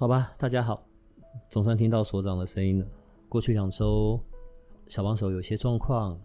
[0.00, 0.82] 好吧，大家好，
[1.50, 2.86] 总算听到所长的声音了。
[3.28, 4.18] 过去两周，
[4.86, 6.18] 小帮手有些状况，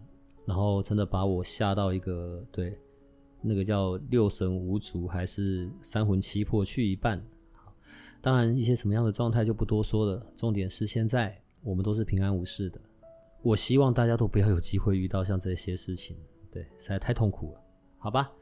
[0.46, 2.80] 然后真的把我吓到一个，对，
[3.42, 7.22] 那个叫六神无主还是三魂七魄去一半。
[8.22, 10.26] 当然，一些什么样的状态就不多说了。
[10.34, 12.80] 重点是现在我们都是平安无事的。
[13.42, 16.16] 我希望大家都不要有机会遇到像这些事情，
[16.50, 17.60] 对，实在太痛苦了。
[17.98, 18.32] 好吧，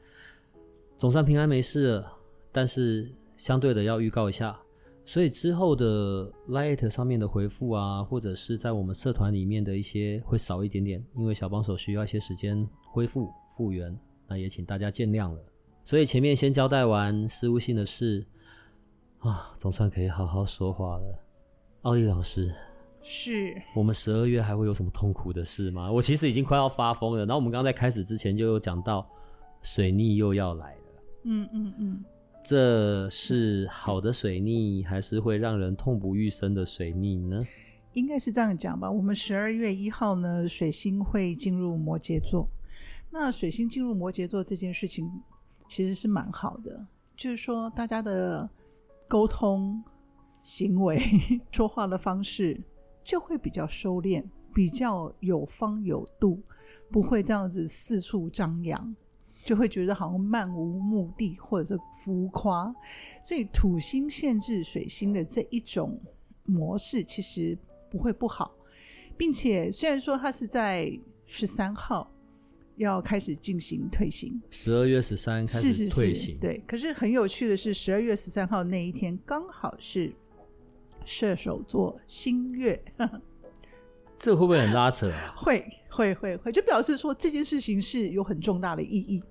[0.97, 2.13] 总算平安没事了，
[2.53, 4.57] 但是相对的要预告一下。
[5.07, 15.39] 所以之后的 Light 上面的回复啊，或者是在我们社团里面的一些会少一点点，因为小帮手需要一些时间恢复复原，那也请大家见谅了。
[15.85, 18.27] 所以前面先交代完失误性的事
[19.19, 21.19] 啊，总算可以好好说话了。
[21.83, 22.51] 奥利老师，
[23.03, 25.93] 是我们十二月还会有什么痛苦的事吗？
[25.93, 27.19] 我其实已经快要发疯了。
[27.27, 29.07] 然后我们刚刚在开始之前就有讲到
[29.61, 31.03] 水逆又要来了。
[31.25, 32.05] 嗯嗯嗯。
[32.45, 37.43] 这是好的水逆，还是会让人痛不欲生的水逆呢？
[37.95, 38.91] 应该是这样讲吧。
[38.91, 42.47] 我们十二月一号呢，水星会进入摩羯座。
[43.11, 45.11] 那水星进入摩羯座这件事情，
[45.69, 48.47] 其实是蛮好的，就是说大家的
[49.09, 49.83] 沟通、
[50.43, 51.01] 行为、
[51.51, 52.61] 说话的方式
[53.03, 54.23] 就会比较收敛，
[54.53, 56.43] 比较有方有度，
[56.91, 58.95] 不会这样子四处张扬。
[59.45, 62.75] 就会觉得好像漫无目的或者是浮夸，
[63.23, 66.01] 所以土星限制水星的这一种
[66.45, 67.57] 模式其实
[67.91, 68.55] 不会不好，
[69.17, 70.91] 并且虽然说它是在
[71.27, 72.11] 十三号
[72.77, 76.63] 要开始进行退行，十二月十三开始退行，是是是，对。
[76.67, 80.13] 可是很有趣的是，十二月十三号那一天刚好是
[81.05, 82.83] 射手座新月，
[84.17, 85.33] 这会不会很拉扯啊？
[85.37, 89.23] 会会会会，就表示说这件事情是有很重大的意义。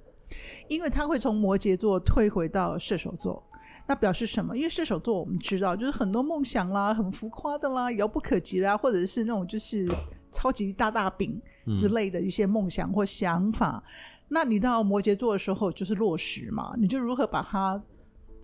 [0.67, 3.41] 因为他会从摩羯座退回到射手座，
[3.87, 4.55] 那表示什么？
[4.55, 9.87] 因为射手座我们知道，就是很多梦想啦，很浮夸的啦，遥不可及啦，或者是那种就是
[10.31, 11.41] 超级大大饼
[11.75, 13.83] 之类的一些梦想或想法。
[13.85, 13.91] 嗯、
[14.29, 17.81] 那你到摩羯座的时候，就是落实嘛，你就如何把它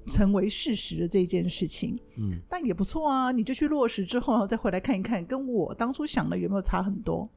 [0.07, 1.97] 成为事实的这件事情。
[2.17, 7.27] 嗯，但也不错啊，你就去落实之后，然后再回来看一看，跟我当初想的有没有差很多。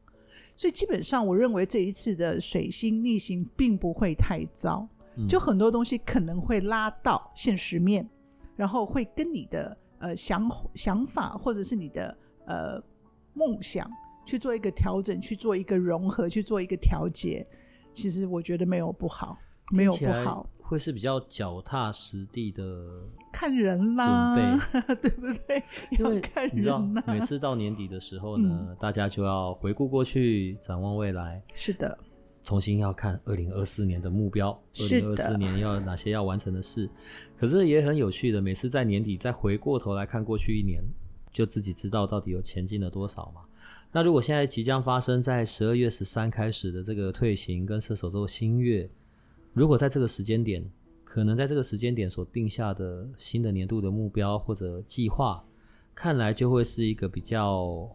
[0.55, 4.87] 所以基本上，我认为这一次的水星逆行并不会太糟，
[5.29, 8.09] 就很多东西可能会拉到现实面，
[8.55, 12.83] 然后会跟你的呃想想法或者是你的呃
[13.35, 13.91] 梦想
[14.25, 17.47] 去做一个调整，去做一个融合，去做一个调节。
[17.93, 19.37] 其实我觉得没有不好，
[19.73, 20.49] 没有不好。
[20.61, 22.63] 会是比较脚踏实地的，
[23.33, 25.63] 看人啦，准备 对不对？
[25.91, 27.03] 因为看人啦。
[27.07, 31.43] 每次到年底的时候呢，嗯、大家就要回顾过去，展望未来。
[31.55, 31.99] 是的，
[32.43, 36.89] 重新要看二零二四年的目标，二零二四年要哪些要完成的事。
[37.39, 40.81] 可是也很有趣的，每次在年底再回过头来看过去一年，
[41.33, 43.41] 就自己知道到底有前进了多少嘛。
[43.91, 48.89] 那如果现在即将发生在十二月十三开始的这个退行跟射手座新月。
[49.55, 50.65] 如果在这个时间点，
[51.13, 55.45] 可能在这个时间点所定下的新的年度的目标或者计划，
[55.95, 57.87] 看来就会是一个比较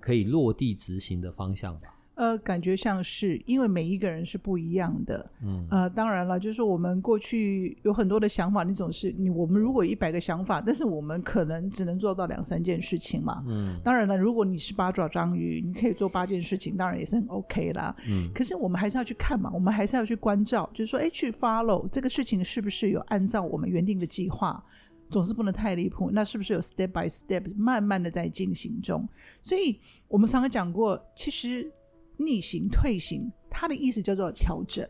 [0.00, 1.95] 可以落地执行的方向吧。
[2.16, 24.64] 呃，感觉像是，因为每一个人是不一样的，嗯，呃，当然了，就是我们过去有很多的想法，那种是你我们如果一百个想法，但是我们可能只能做到两三件事情嘛，嗯，当然了，如果你是八爪章鱼，你可以做八件事情，当然也是很 OK 啦，嗯，可是我们还是要去看嘛，我们还是要去关照，就是说，哎，去 follow 这个事情是不是有按照我们原定的计划，
[25.10, 29.06] 总是不能太离谱，那是不是有 step by step 慢慢的在进行中？
[29.42, 29.78] 所以
[30.08, 31.70] 我们常常讲过，其实。
[32.16, 34.86] 逆行、退行，它的意思叫做调整，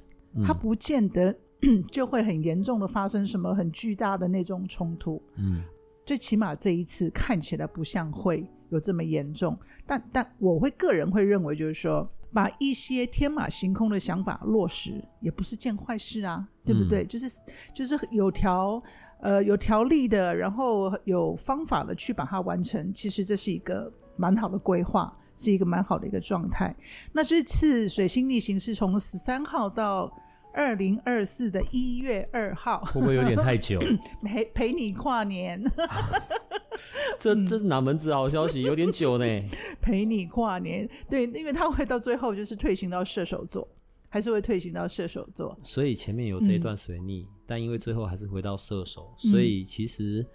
[0.47, 5.21] 它不见得、嗯、就会很严重的发生什么很巨大的那种冲突。
[5.37, 5.63] 嗯，
[6.05, 9.59] 最起码这一次看起来不像会有这么严重。
[9.87, 17.03] 但但我会个人会认为，就是说把一些天马行空的想法落实，也不是件坏事啊，对不对？
[17.05, 17.41] 嗯、就是
[17.75, 18.83] 就是有条
[19.21, 25.17] 呃有条例的，然后有方法的去把它完成，其实这是一个蛮好的规划。
[25.37, 26.75] 是一个蛮好的一个状态。
[27.13, 30.11] 那这次水星逆行是从十三号到
[30.53, 33.81] 二零二四的一月二号，会不会有点太久？
[34.25, 35.63] 陪陪你跨年，
[37.21, 38.63] 这这是哪门子好消息？
[38.63, 39.25] 有点久呢。
[39.83, 43.69] 陪你跨年，对，因为他会到最后就是退行到射手座，
[44.09, 45.57] 还是会退行到射手座。
[45.63, 50.27] 所以前面有这一段水逆，嗯、但因为最后还是回到射手，所以其实。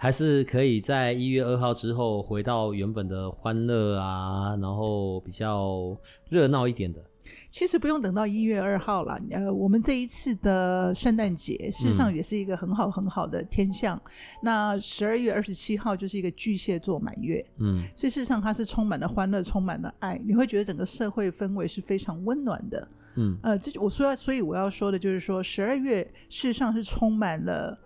[0.00, 5.94] 还是可以在一月二号之后回到原本的欢乐啊，然后比较
[6.28, 7.04] 热闹一点的。
[7.50, 13.96] 其实不用等到一月二号了，呃，我们这一次的圣诞节事实上也是一个很好很好的天象。
[13.96, 14.10] 嗯、
[14.40, 27.76] 那十二月二十七号就是一个巨蟹座满月，嗯，所以事实上它是充满了欢乐，充满了爱，你会觉得整个社会氛围是非常温暖的，嗯，呃，这我说，所以我要说的就是说，十二月事实上是充满了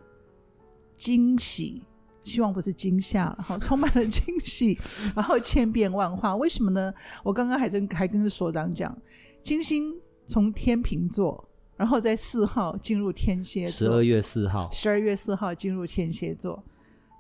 [0.95, 1.83] 惊喜。
[2.25, 4.79] 希望不是惊吓了哈， 充满了惊喜，
[5.15, 6.37] 然后千变万化。
[6.37, 6.93] 为什么呢？
[7.23, 8.97] 我刚刚还跟还跟所长讲，
[9.43, 9.95] 金星
[10.27, 16.63] 从天秤座，然后在四号进入天蝎座，十二月四号，十二月四号进入天蝎座，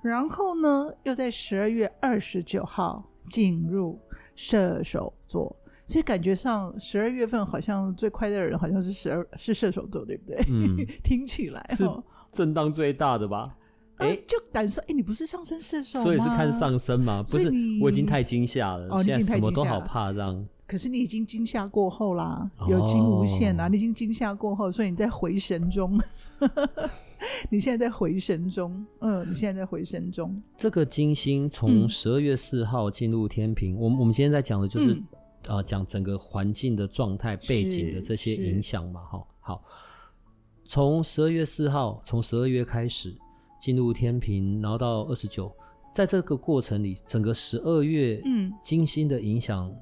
[0.03, 3.99] 然后呢，又在十二月二十九号进入
[4.37, 5.55] 射手座。
[5.89, 10.43] 所以感觉上十二月份好像最快乐的人好像是十二是射手座，对不对？
[10.49, 11.85] 嗯， 听起来是
[12.31, 13.45] 震荡最大的吧？
[14.03, 16.03] 哎、欸，就感受哎、欸，你不是上升射手吗？
[16.03, 17.25] 所以是看上升吗？
[17.29, 17.51] 不是，
[17.81, 19.03] 我已经太惊吓了。
[19.03, 20.47] 现在什么都好怕这样。
[20.67, 26.01] 可是你已经惊吓过后啦，有惊无险啦，哦、你已经惊吓过后，所以你在回神中。
[27.51, 30.35] 你现在在回神中，嗯，你现在在回神中。
[30.57, 35.05] 这个金星从十二月四号进入天平，我我们今天在讲的就是、嗯、
[35.47, 39.23] 呃，讲整个环境的状态、背景的这些影响嘛，哈。
[39.41, 39.65] 好，
[40.65, 43.15] 从十二月四号，从十二月开始。
[43.63, 45.55] 进入天平，然后到二十九，
[45.95, 49.73] 在这个过程里，整个十二月，嗯，金星的影响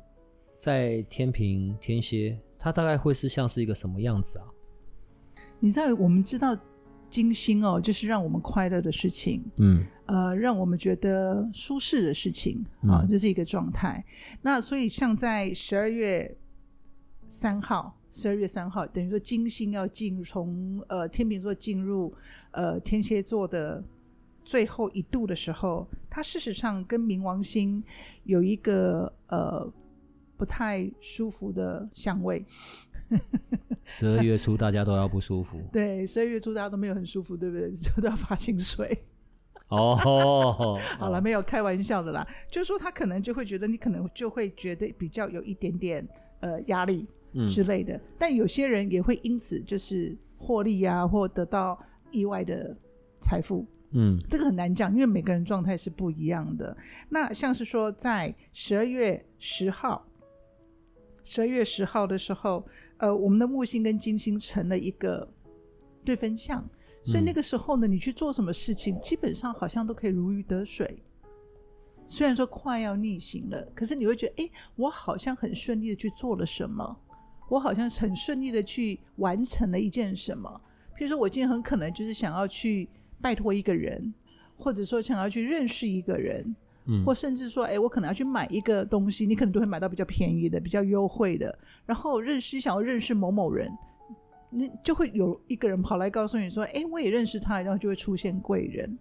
[0.58, 4.44] 在天平、天蝎，它大概会是像是一个什么样子啊？
[5.60, 6.54] 你知道，我们知道
[7.08, 14.04] 金星哦，就是让我们快乐的事情，嗯，呃，让我们觉得舒适的事情啊，这、嗯、是一个状态。
[14.42, 16.36] 那所以，像在十二月
[17.26, 17.96] 三号。
[18.12, 22.12] 十二月三号，等于说金星要进入从呃天秤座进入
[22.50, 23.82] 呃天蝎座的
[24.44, 27.82] 最后一度的时候，它事实上跟冥王星
[28.24, 29.72] 有一个呃
[30.36, 32.44] 不太舒服的相位。
[33.84, 35.60] 十二月初大家都要不舒服。
[35.72, 37.70] 对，十二月初大家都没有很舒服，对不对？
[37.78, 38.96] 就都要发薪水。
[39.68, 39.94] 哦，
[40.98, 46.06] 好了，没有开玩笑的啦，就是说他可能就会觉得你可能就会觉得比较有一点点
[46.40, 47.06] 呃压力。
[47.48, 51.78] 之类的，嗯、但有些人也会因此就是获利啊，或得到
[52.10, 52.76] 意外的
[53.20, 53.66] 财富。
[53.92, 56.76] 嗯，这个很难讲，因为每个人状态是不一样的。
[57.08, 60.06] 那像是说，在十二月十号，
[61.24, 62.64] 十二月十号的时候，
[62.98, 65.28] 呃，我们的木星跟金星成了一个
[66.04, 66.64] 对分相，
[67.02, 71.02] 所以那个时候呢，你去做什么事情，基本上好像都可以如鱼得水。
[72.06, 76.96] 虽然说快要逆行了，可是你会觉得，哎，我好像很顺利的去做了什么。
[77.50, 80.48] 我好像很顺利的去完成了一件什么，
[80.96, 82.88] 譬如说，我今天很可能就是想要去
[83.20, 84.14] 拜托一个人，
[84.56, 86.54] 或者说想要去认识一个人，
[86.86, 93.68] 嗯，或甚至说，哎，我可能要去买一个东西，你可能都会买到比较便宜的、比较优惠的，然后认识想要认识某某人，
[94.48, 98.96] 那就会有一个人跑来告诉你说，哎，我也认识他，然后就会出现贵人。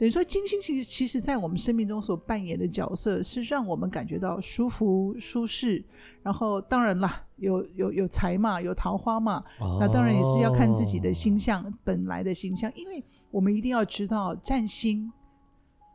[0.00, 5.84] 等于说，金星其实其实在我们生命中所扮演的角色是让我们感觉到舒服、舒适。
[6.22, 15.12] 然后，当然啦，有有有财嘛，有桃花嘛，哦、那当然也是要看自己的星象，本来的星象，因为我们一定要知道占星。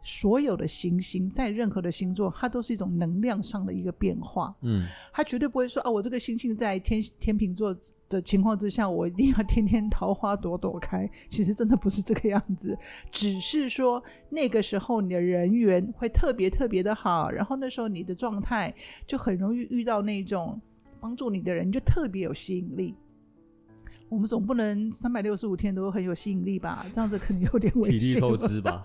[0.08, 4.56] 所有的行星在任何的星座，它都是一种能量上的一个变化。
[4.62, 7.76] 嗯，它绝对不会说啊，我这个星星在天天秤座
[8.08, 11.10] 的情况之下，我一定要天天桃花朵朵开。
[11.28, 12.78] 其实真的不是这个样子，
[13.10, 18.72] 只是说那个时候你的人缘会特别特别的好，然后那时候你的状态
[19.08, 20.62] 就很容易遇到那种
[21.00, 22.94] 帮助你的人，就特别有吸引力。
[24.08, 26.86] 我们总不能三百六十五天都很有吸引力吧？
[26.94, 27.98] 这样子可能有点危险。
[28.00, 28.84] 体力透支吧。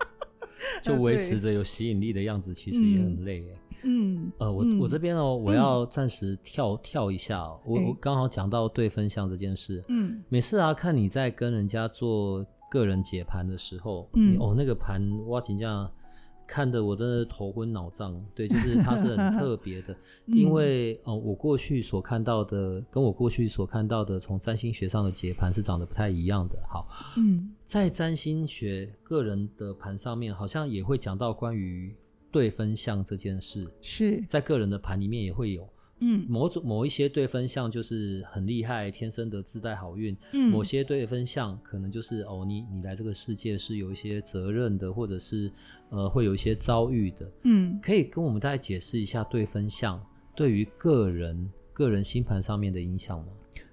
[0.83, 3.57] 就维持着有吸引力的样子，其实也很累诶。
[3.83, 7.43] 嗯，呃，我我这边哦，我要暂时跳跳一下。
[7.65, 9.83] 我我刚好讲到对分项这件事。
[9.89, 15.91] 嗯，每次啊，看你在跟人家做个人解盘的时候，嗯，哦，那个盘挖井这样。
[16.53, 19.95] 看得我真的头昏脑胀，对，就是它是很特别的，
[20.27, 26.59] 嗯、因为哦、呃，我过去所看到的，跟我过去所看到的，从占星学上的解盘是长得不太一样的。
[26.69, 31.95] 好，嗯，在占星学个人的盘上面，好像也会讲到关于
[32.33, 34.21] 对分项这件事，是。
[34.29, 35.69] 在个人的盘里面也会有
[36.01, 40.17] 嗯，某种某一些对分项就是很厉害，天生的自带好运。
[40.33, 45.51] 嗯，某些对分项可能就是哦，你你来这个世界是有一些责任的，或者是
[45.91, 47.31] 呃会有一些遭遇的。
[47.45, 50.01] 嗯，可以跟我们大概解释一下对分项
[50.35, 53.27] 对于个人个人星盘上面的影响吗？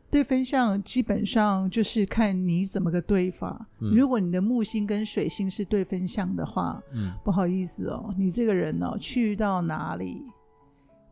[0.10, 3.68] 对分项基本上就是看你怎么个对法。
[3.80, 10.22] 嗯，如果你的木星跟水星是对分项的话，嗯，不好意思哦，你这个人哦，去到哪里，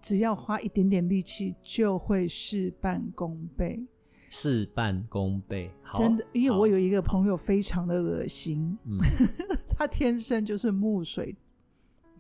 [0.06, 3.84] 只要花一点点力气，就会事半功倍。
[4.30, 9.00] 事半功倍，真的，因为我有一个朋友非常的恶心，嗯、
[9.76, 11.36] 他天生就是木水，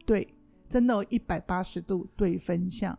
[0.03, 0.27] 对，
[0.67, 2.97] 真的一百八十度对分相。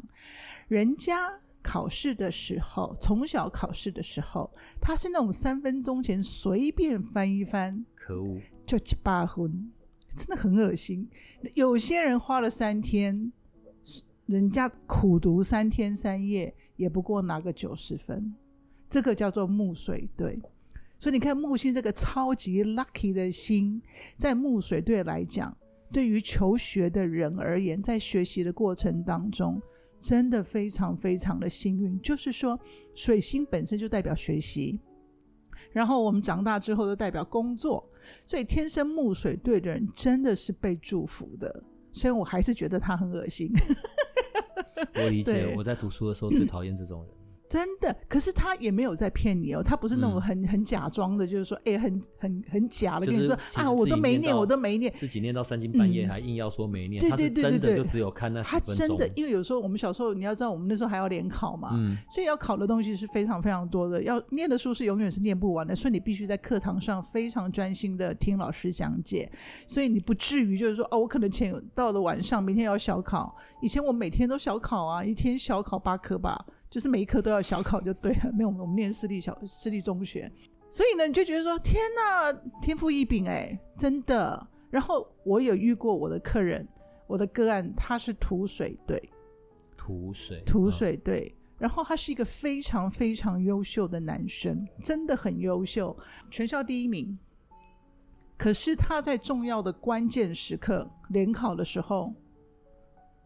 [0.69, 4.49] 人家考试的时候，从小考试的时候，
[4.81, 9.73] 他是那种三分钟前随便翻一翻，可恶，就七八分，
[10.17, 11.09] 真的很恶心。
[11.55, 13.33] 有些人花了三天。
[14.27, 18.35] 人家苦读三天三夜，也不过拿个九十分，
[18.91, 20.39] 这个叫做木水对。
[20.99, 23.81] 所以你看木星这个超级 lucky 的星，
[24.17, 25.57] 在木水对来讲，
[25.93, 29.63] 对于求学的人而言，在学习的过程当中，
[30.01, 32.01] 真的非常非常的幸运。
[32.01, 32.59] 就是说，
[32.95, 34.81] 水星本身就代表学习，
[35.71, 37.89] 然后我们长大之后都代表工作，
[38.25, 41.63] 所以天生木水对的人真的是被祝福的。
[41.93, 43.51] 虽然我还是觉得他很恶心。
[44.95, 47.13] 我理解，我在读书的时候最讨厌这种人。
[47.49, 58.43] 真的，可是他也没有在骗你哦，他不是那种很、嗯、很假装的，就是说，哎、欸，很很很假的跟你说啊，我都没念，我都没念，自己念到三更半夜还硬要说没念，嗯、他是真的就只有看那。
[58.43, 69.31] 他真的，因为有时候我们小时候你要知道，我们那时候还要联考嘛，嗯，所以要考的东西是非常非常多的，要念的书是永远是念不完的，所以你必须在课堂上非常专心的听老师讲解，
[69.69, 76.45] 所以你不至于就是说，哦，我可能前到了晚上，明天要小考，以前我每天都小考啊，一天小考八科吧。
[76.69, 80.31] 就是每一科都要小考就对了，没有我们念私立小私立中学，
[80.69, 84.47] 所以呢，你就觉得说天哪，天赋异禀哎，真的。
[84.69, 86.67] 然后我有遇过我的客人，
[87.07, 89.11] 我的个案他是土水队，
[89.77, 95.97] 土水土水队，然后他是一个非常非常优秀的男生，真的很优秀，
[96.31, 97.17] 全校第一名。
[98.37, 102.13] 可是他在重要的关键时刻联考的时候，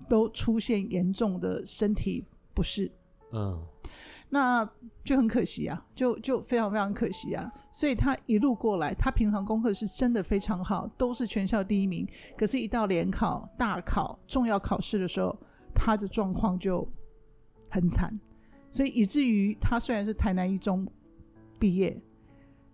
[0.09, 2.89] 都出现严重的身体不适。
[3.33, 3.61] 嗯，
[4.29, 4.69] 那
[5.05, 7.51] 就很可惜啊，就就非常非常可惜啊。
[7.71, 12.07] 所以他一路过来，他平常功课是真的非常好，都是全校第一名。
[12.37, 15.37] 可是，一到联考、大考、重要考试的时候，
[15.75, 16.87] 他的状况就
[17.69, 18.19] 很惨。
[18.69, 20.87] 所以以至于他虽然是台南一中
[21.59, 22.01] 毕业。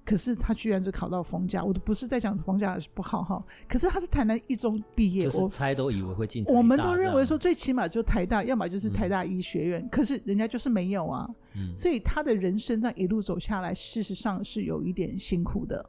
[0.06, 3.44] 可是他居然只考到逢甲，我都不是在讲逢甲是不好哈。
[3.68, 6.44] 可是他是台南一中毕业，就是猜都以为会进。
[6.44, 9.82] 我们都认为说最起码就台大，要么就是台大医学院。
[9.82, 15.84] 嗯、可是人家就是没有啊，嗯、所以他的人生这样一路走下来，事实上是有一点辛苦的。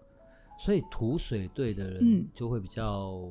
[0.59, 3.21] 所以土水队的人就会比较，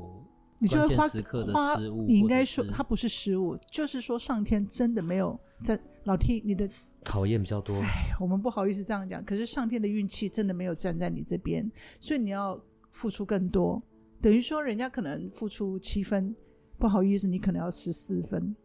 [0.61, 2.03] 你就会花时刻的失误。
[2.03, 6.71] 你应该说他不是失误，就是说上天真的没有在老天你的。
[7.07, 11.71] 考验比较多，哎，我们不好意思这样讲，可是上天的运气真的没有站在你这边，
[12.01, 12.61] 所以你要
[12.91, 13.81] 付出更多。
[14.21, 16.35] 等于说，人家可能付出七分，
[16.79, 18.57] 不好意思，你可能要十四分，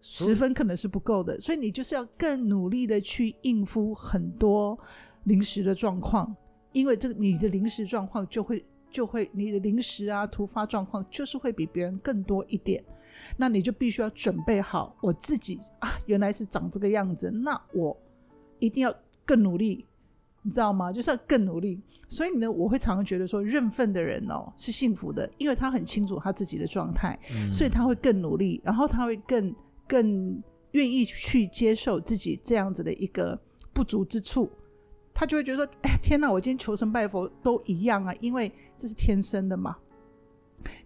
[0.00, 4.78] 十分可能是不够的，所以你就是要更努力的去应付很多
[5.24, 6.36] 临时的状况，
[6.72, 12.84] 因为这个你的临时状况就会就会你的临时啊突发状况就是会比别人更多一点。
[13.36, 17.96] 那你就必须要准备好，我自己啊，原来是长这个样子，那我
[18.58, 19.84] 一定要更努力，
[20.42, 20.92] 你知道吗？
[20.92, 21.80] 就是要更努力。
[22.08, 29.54] 所以呢，我会常常觉得说，认份的人哦是幸福的，因为他很清楚他自己的状态，嗯、所以他会更努力，然后他会更
[29.88, 30.42] 更
[30.72, 33.38] 愿意去接受自己这样子的一个
[33.72, 34.50] 不足之处，
[35.12, 39.76] 他就会觉得说，哎，天哪，我今天求神拜佛都一样啊，因为这是天生的嘛。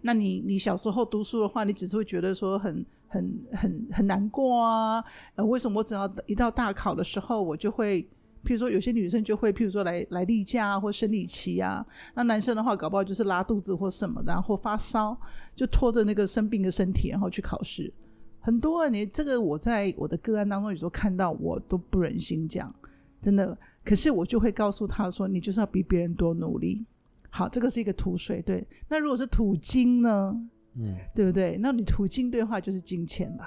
[0.01, 5.03] 那你你小时候读书的话，你只是会觉得说很很很很难过啊？
[5.35, 8.01] 呃，为什么我只要一到大考的时候，我就会，
[8.43, 11.85] 譬如说有些女生就会，譬如说来来例假，或生理期啊。
[12.13, 15.17] 那男生的话，搞不好就是拉肚子或什么，然后发烧，
[15.55, 17.93] 就拖着那个生病的身体，然后去考试。
[18.39, 22.73] 很多啊，你这个我在我的个案当中有时候看到，我都不忍心讲，
[23.21, 23.57] 真的。
[23.83, 26.85] 可是我就会告诉他说，你就是要比别人多努力。
[27.29, 28.65] 好，这个是一个土水对。
[28.89, 30.35] 那如果是土金呢？
[30.79, 31.57] 嗯，对不对？
[31.57, 33.43] 那你土金对话，就是金钱了，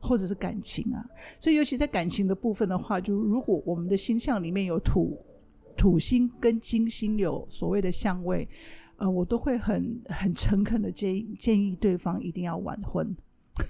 [0.00, 1.04] 或者是感情啊。
[1.40, 5.18] 所以，尤其在感情的部分的话，就如果我们的星象里面有土
[5.76, 8.46] 土星跟金星有所谓的相位，
[8.98, 13.16] 呃，我都会很很诚恳的建议建议对方一定要晚婚。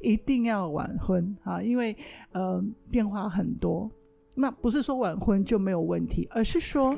[0.00, 1.94] 一定要晚婚啊，因为
[2.32, 3.90] 呃变化很多。
[4.40, 6.94] 那不是说晚婚就没有问题，而是说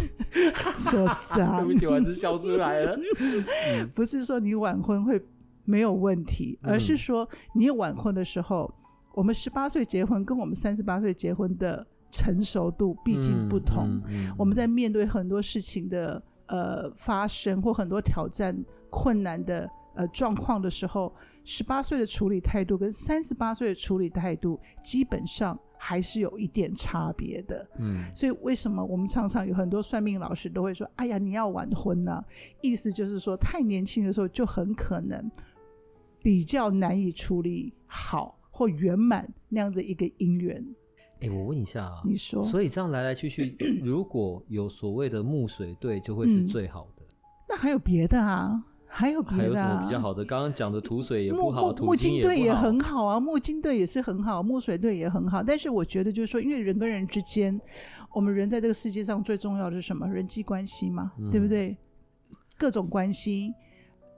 [0.76, 2.98] 说脏，对不起，我还是笑出来了。
[3.96, 5.18] 不是说你晚婚会
[5.64, 8.70] 没有问题，而是说你晚婚的时候，
[9.14, 14.02] 我们十八岁结婚跟我们三十八岁结婚的成熟度毕竟不同，
[14.36, 18.54] 我们在面对很多事情的呃发生或很多挑战
[18.90, 25.58] 困难的呃状况的时候，十八岁的处理态度跟三十八岁的处理态度基本上。
[25.78, 32.22] 还是有一点差别的，嗯，所以为什么我们常常有很多算命老师都会说：“哎呀，你要晚婚呢？”
[32.60, 35.30] 意思就是说，太年轻的时候就很可能
[36.20, 40.62] 比较难以处理好或圆满那样子一个姻缘。
[41.20, 47.02] 哎，我问一下啊，你说，所以这样来来去去， 如果有所谓的木水对，就会是最好的。
[47.02, 47.16] 嗯，
[47.48, 48.64] 那还有别的啊？
[48.98, 50.24] 还有别的、啊、还有什么比较好的？
[50.24, 55.40] 刚刚讲的土水也不好，木木金队也很好啊，木金队也是很好，木水队也很好。
[55.40, 57.56] 但是我觉得就是说，因为人跟人之间，
[58.12, 60.04] 我们人在这个世界上最重要的是什么？
[60.08, 61.76] 人际关系嘛，嗯、对不对？
[62.58, 63.54] 各种关系，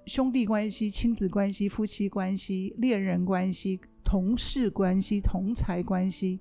[0.07, 6.41] 兄弟关系、亲子关系、夫妻关系、恋人关系、同事关系、同财关系。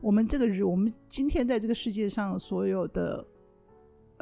[0.00, 3.22] 我们这个人，我们今天在这个世界上所有的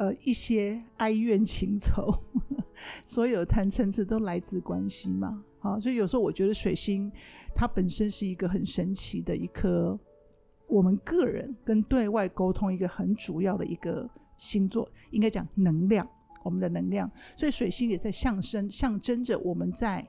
[0.03, 2.13] 呃一些哀怨情仇。
[3.05, 7.09] 所有贪嗔痴都来自关系嘛，好，所以有时候我觉得水星
[7.55, 9.97] 它本身是一个很神奇的一颗，
[10.67, 16.05] 我们个人跟对外沟通一个很主要的一个星座，应该讲能量，
[16.43, 20.05] 我们的能量，所以水星也在象征象征着我们在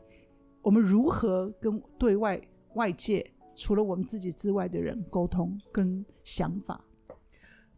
[0.63, 2.41] 我们如何跟对外
[2.75, 3.25] 外界
[3.55, 6.83] 除了我们自己之外的人沟通跟想法。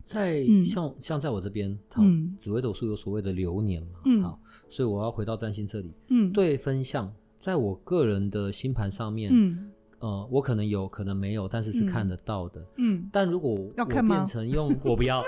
[0.06, 2.00] 在像、嗯、像在我这边，好，
[2.38, 15.24] 紫微斗数有所谓的流年嘛，嗯、好，所以我要回到占星这里，嗯，对分相，在我个人的星盘上面，嗯，呃，我可能有可能没有，但是是看得到的，嗯，但如果我变成用我不要，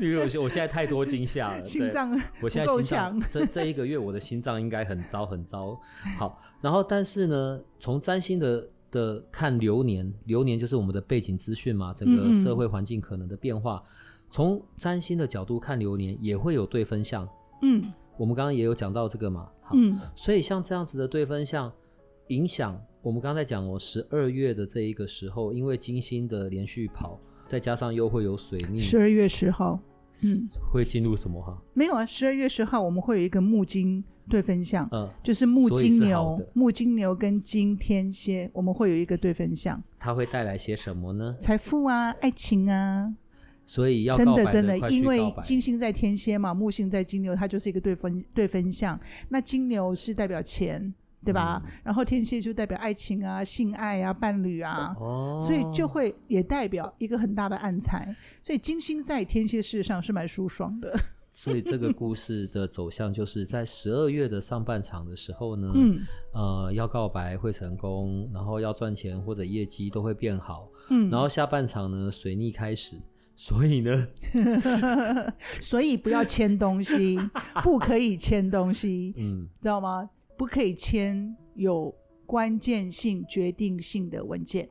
[0.00, 2.10] 因为我我现在太多惊吓了，心脏，
[2.42, 5.80] 我现在心脏这这一个月我的心脏应该很糟很糟，
[6.18, 8.68] 好， 然后但是呢，从占星的。
[8.94, 13.82] 的看流年，流年就是我们的背景资讯嘛，整个社会环境可能的变化。
[14.30, 17.28] 从占星的角度看流年，也会有对分项。
[17.62, 17.82] 嗯，
[18.16, 19.50] 我们刚刚也有讲到这个嘛。
[19.62, 21.72] 好，嗯，所以像这样子的对分项，
[22.28, 28.78] 影响我们刚才讲哦，十二月的这一个时候，因为金星的连续跑，再加上又会有水逆。
[28.78, 29.80] 十二月十号，
[30.22, 31.60] 嗯，会进入什么哈？
[31.72, 34.04] 没有啊，十二月十号我们会有一个木金。
[34.26, 39.78] 对分项，嗯，就是木金牛，木金牛跟金天蝎，我们会有一个对分项。
[39.98, 41.36] 它会带来些什么呢？
[41.38, 43.14] 财富啊，爱情啊。
[43.66, 48.98] 所以要真的真的，因为金星在天蝎嘛，木星在金牛，它就是一个对分对分项。
[49.28, 51.62] 那金牛是代表钱，对吧？
[51.64, 54.94] 嗯、然后天蝎就代表爱情啊、性爱啊、伴侣啊。
[54.98, 55.40] 哦。
[55.40, 58.14] 所以就会也代表一个很大的暗财。
[58.42, 60.94] 所以金星在天蝎事实上是蛮舒爽的。
[61.36, 65.98] 所以这个故事的走向就是在十二月的上半场的时候呢，嗯，
[66.32, 73.02] 呃，要告白会成功，然后要赚钱或者业绩都会变好，嗯，然后下半场呢，水逆开始，
[73.34, 74.06] 所以呢，
[75.60, 77.18] 所以不要签东西，
[77.64, 80.08] 不可以签东西，嗯，知道吗？
[80.36, 81.94] 不可以签有
[82.26, 84.68] 关键性、决定性的文件。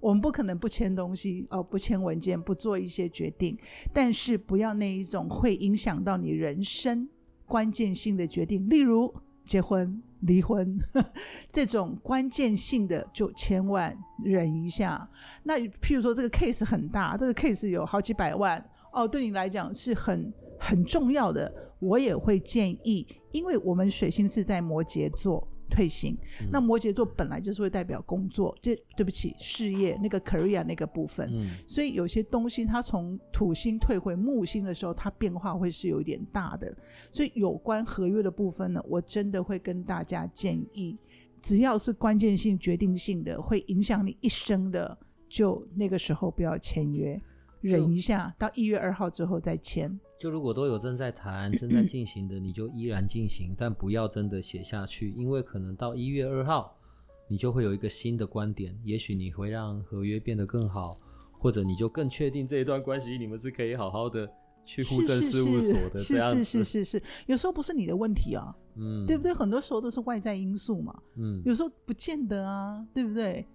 [0.00, 3.58] 我们不可能不签东西哦，不签文件，不做一些决定，
[3.92, 7.08] 但是不要那一种会影响到你人生
[7.46, 9.12] 关键性的决定，例如
[9.44, 11.04] 结婚、离婚呵
[11.50, 15.08] 这种关键性的，就千万忍一下。
[15.42, 25.46] 那譬如说这个 case 很大，这个 case 有好几百万哦，对你来讲是很很重要的，我也会建议，因为我们水星是在摩羯座。
[25.70, 36.74] 退行，嗯、那摩羯座本来就是会代表工作，这对不起，事业那个 career 那个部分，嗯、所以有些东西它从土星退回木星的时候，它变化会是有一点大的。
[37.12, 40.96] 所以有关合约的部分呢，我真的会跟大家建议，
[41.42, 44.96] 只要是关键性、决定性的，会影响你一生的，
[45.28, 47.20] 就那个时候不要签约，
[47.60, 49.98] 忍一下，到一月二号之后再签。
[50.18, 56.76] 就如果都有正在谈、 正在进行的，你就依然进行，但不要真的写下去，因为可能到一月二号，
[57.28, 60.98] 你就会有一个新的观点，也许你会让合约变得更好，
[61.32, 64.28] 或者你就更确定这一段关系你们是可以好好的
[64.64, 66.42] 去互证事务所的这样子。
[66.42, 69.32] 是是是是是，有时候不是你的问题啊，嗯，对不对？
[69.32, 73.46] 很多时候都是外在因素嘛，嗯，有时候不见得啊，对不对？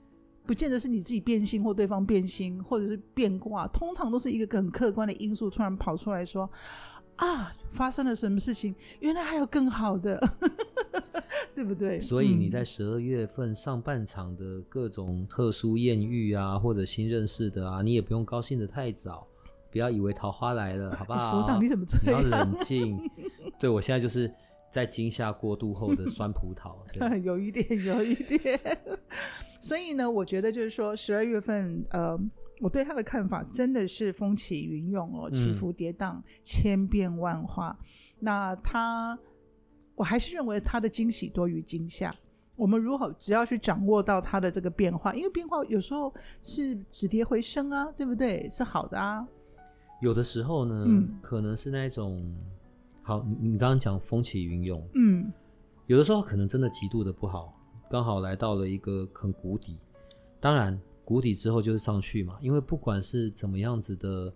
[0.45, 6.49] 不见得是你自己变心或对方变心，或者是变卦，通常都是一个很客观的因素突然跑出来说，
[7.15, 8.75] 啊，发生了什么事情？
[8.99, 10.21] 原来还有更好的，
[11.56, 11.99] 对不对？
[11.99, 19.25] 所以你在十二月份上半场的各种特殊艳遇啊，或者新认识的啊，你也不用高兴的太早，
[19.71, 21.39] 不要以为桃花来了，好不好？
[21.39, 22.21] 所长，你怎么这样？
[22.21, 22.99] 你要冷静。
[23.60, 24.29] 对，我现在就是
[24.73, 26.73] 在惊吓过度后的酸葡萄，
[27.21, 28.59] 有一点，有一点。
[29.62, 32.19] 所以呢，我觉得就是说，十二月份，呃，
[32.59, 37.77] 我对他的看法真的是风起云涌哦，起伏跌宕，嗯、千变万化。
[38.19, 39.15] 那他，
[39.93, 42.09] 我还是认为他的惊喜多于惊吓。
[42.55, 48.49] 我们如何只要去掌握到他的这个变化，因为变化有时候是止跌回升啊，对不对？
[48.49, 49.23] 是好的啊。
[50.01, 52.36] 有的时候呢，嗯、可能是那种，
[53.03, 55.31] 好，你你刚刚讲风起云涌，嗯，
[55.87, 57.53] 有的时候可能真的极度的不好。
[57.89, 59.77] 刚好来到了一个很谷底，
[60.39, 62.37] 当然谷底之后就是上去嘛。
[62.41, 64.33] 因为不管是怎么样子的，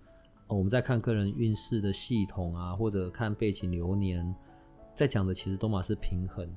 [0.47, 4.35] 哦，我们在看个人运势的系统啊，或者看背景流年，
[4.93, 6.47] 在讲的其实都嘛是平衡，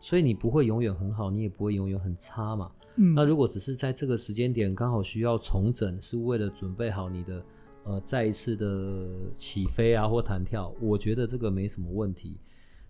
[0.00, 2.70] 所以你不会永远很好，你也不会永远很差嘛。
[2.96, 7.42] 嗯，那如果只是在这个时间点刚好需要重整，是为了准备好你的
[7.84, 12.38] 呃再一次的起飞啊或弹跳，我觉得这个没什么问题。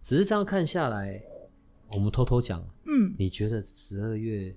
[0.01, 1.23] 只是这样看下来。
[1.95, 4.57] 我们偷偷讲，嗯，你觉得十二月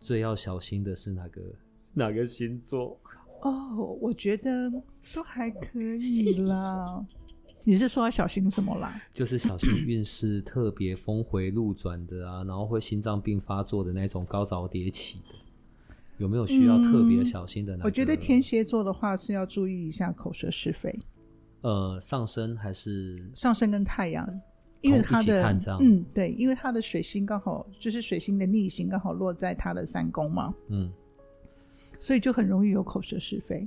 [0.00, 1.40] 最要小心的是哪个
[1.94, 3.00] 哪个星座？
[3.42, 4.68] 哦，我觉得
[5.14, 7.06] 都还可以啦。
[7.62, 9.00] 你是说要小心什么啦？
[9.12, 15.26] 就是小心运势特别峰回路转的啊，然后会心脏病发作的那种高潮迭起的，
[16.20, 17.82] 有没有需要特别小心的呢？
[17.82, 20.94] 我觉得天蝎座的话是要注意一下口舌是非。
[21.62, 24.28] 呃，上升还是上升跟太阳？
[24.82, 25.42] 因为他的
[25.80, 30.92] 嗯，对，因为他的水星刚好就是水星的逆行，刚好落在他的三宫嘛，嗯，
[31.98, 33.66] 所以就很容易有口舌是非。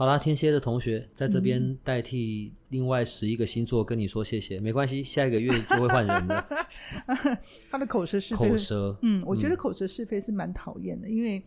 [0.00, 6.42] 好啦，天蝎的同学在这边代替另外十一个星座跟你说谢谢，嗯、没关系，下一个月就会换人了。
[7.70, 11.44] 他的口舌是非，口舌，嗯，我觉得口舌是非是蛮讨厌的，嗯、因为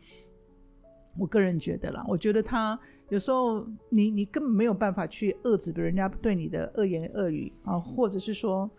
[1.18, 8.70] 我个人觉得啦，我觉得他有时候你你根本没有办法去遏制人家对你的恶言恶语啊，或者是说。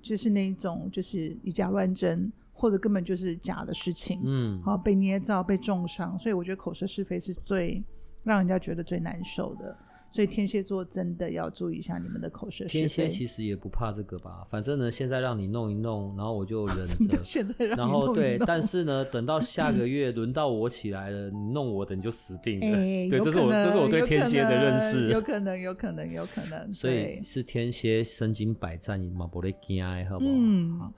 [0.00, 7.82] 就是那一种，就是以假乱真，或者根本就是假的事情，嗯，好被捏造、被重伤，所以我觉得口舌是非是最
[8.24, 9.76] 让人家觉得最难受的。
[10.10, 12.64] 所以天蝎座真的要注意一下你们的口舌。
[12.64, 17.16] 天蝎其实也不怕这个吧，反正呢，现在让你弄一弄，然后我就忍着。
[17.22, 22.78] 现在让你弄一弄，然后对，但是呢， 等到下个月轮到我起来了，你弄我的你就死定了。
[22.78, 25.10] 欸、对，这是我这是我对天蝎的认识。
[25.10, 26.72] 有可能，有可能，有可能。
[26.72, 30.32] 所以是天蝎身经百战，你嘛不会惊，好不好？
[30.34, 30.92] 嗯。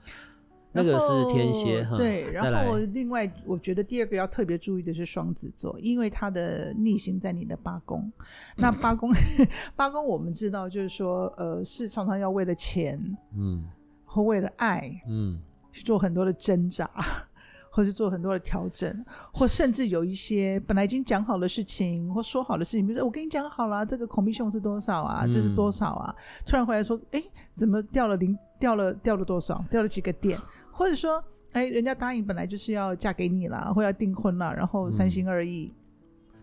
[0.73, 8.09] 好那个是天蝎哈，对，然后另外我觉得第二个要特别注意的是双子座，因为它的逆行在你的八宫。
[8.55, 9.11] 那 八宫，
[9.75, 12.97] 八宫我们知道就是说，呃，是常常要为了钱，
[13.37, 13.65] 嗯，
[14.05, 15.37] 或为了爱，嗯，
[15.73, 16.89] 去做很多的挣扎，
[17.69, 27.21] 或是做很多的调整，或甚至有一些本来已经讲好的事情或说好的事情，比如说我跟你讲好了，这个 commission 是多少啊，就是多少啊，突然回来说，哎，
[27.55, 30.39] 怎么掉了零，掉了掉了多少，掉了几个点。
[30.71, 35.71] 或者说，哎，人家答应本来就是要嫁给你啦，或要订婚啦，然后三心二意。
[35.71, 35.75] 嗯、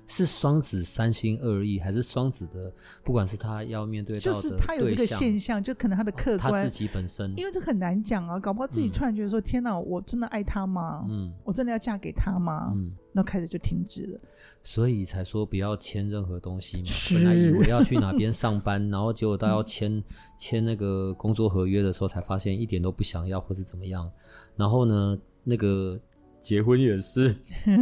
[0.06, 2.72] 是双子三心二意，还是双子的？
[3.04, 11.04] 不管是他要面对到的，就是他有这个现象，就可能他的客观、哦、他自己本身，因为这很难讲啊，搞不好自己突然觉得说：“嗯、天哪，我真的爱他吗？
[11.08, 12.70] 嗯，我真的要嫁给他吗？
[12.74, 14.20] 嗯，那开始就停止了。
[14.62, 16.88] 所以才说不要签任何东西嘛。
[17.12, 20.02] 本来以为要去哪边上班， 然后结果到要签
[20.38, 24.08] 签、嗯、那个工作合约的时候，才发现一点都不想要，或是怎么样。
[24.54, 25.98] 然后呢，那个
[26.40, 27.34] 结婚也是，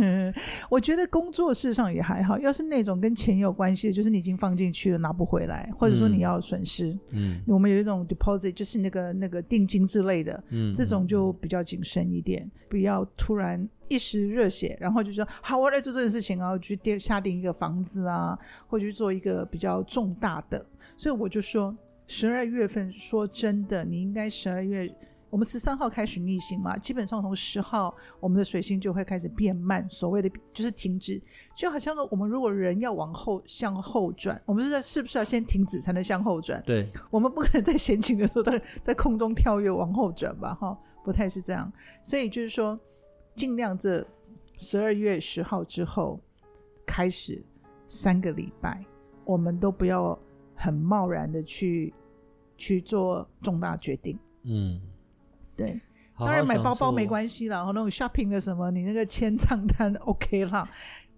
[0.69, 2.38] 我觉得工作事上也还好。
[2.38, 20.66] 要是那种跟钱有关系的，就是你已经放进去了拿不回来，或者说你要损失，嗯，我们有一种 deposit，就是那个那个定金之类的，嗯，这种就比较谨慎一点，不要突然一时热血，然后就说好，我来做这件事情啊，去定下定一个房子啊，或去做一个比较重大的。
[20.97, 21.77] 所以我就说，
[22.09, 24.92] 十二月份说真的，你应该十二月。
[25.37, 31.20] 我们十三号开始逆行嘛，基本上从十号，我们的水星就会开始变慢，所谓的就是停止，
[31.55, 36.62] 就好像说我们如果人要往后向后转，我们是在是不是要先停止才能向后转？
[36.64, 40.55] 对，我们不可能在闲情的时候在在空中跳跃往后转吧？
[40.55, 41.70] 哈，不太是这样，
[42.03, 42.81] 所以就是说，
[43.35, 44.03] 尽量这
[44.57, 46.18] 十二月十号之后
[46.87, 47.44] 开始
[47.87, 48.83] 三个礼拜，
[49.27, 50.18] 我们都不要
[50.55, 51.92] 很贸然的去
[52.57, 54.81] 去做重大决定，嗯。
[55.57, 55.81] 对，
[56.19, 60.69] 当然买包包没关系啦，然后那种 shopping 的什么，你那个签账单 OK 啦。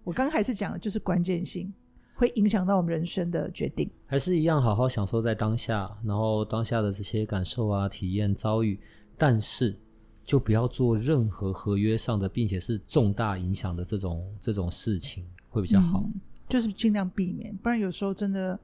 [0.03, 1.71] 我刚开始讲的就是关键性，
[2.15, 3.89] 会影响到我们人生的决定。
[4.07, 8.79] 还是一样，好好享受在当下，然后当下的这些感受啊、体验、遭遇，
[9.17, 9.77] 但是
[10.23, 15.99] 就不要做任何合约上的，并且是重大影响的这种这种事情，会比较好。
[16.05, 16.13] 嗯，
[16.47, 18.57] 就是尽量避免，不然有时候真的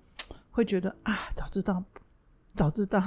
[0.49, 1.83] 会觉得啊，早知道，
[2.55, 3.03] 早知道。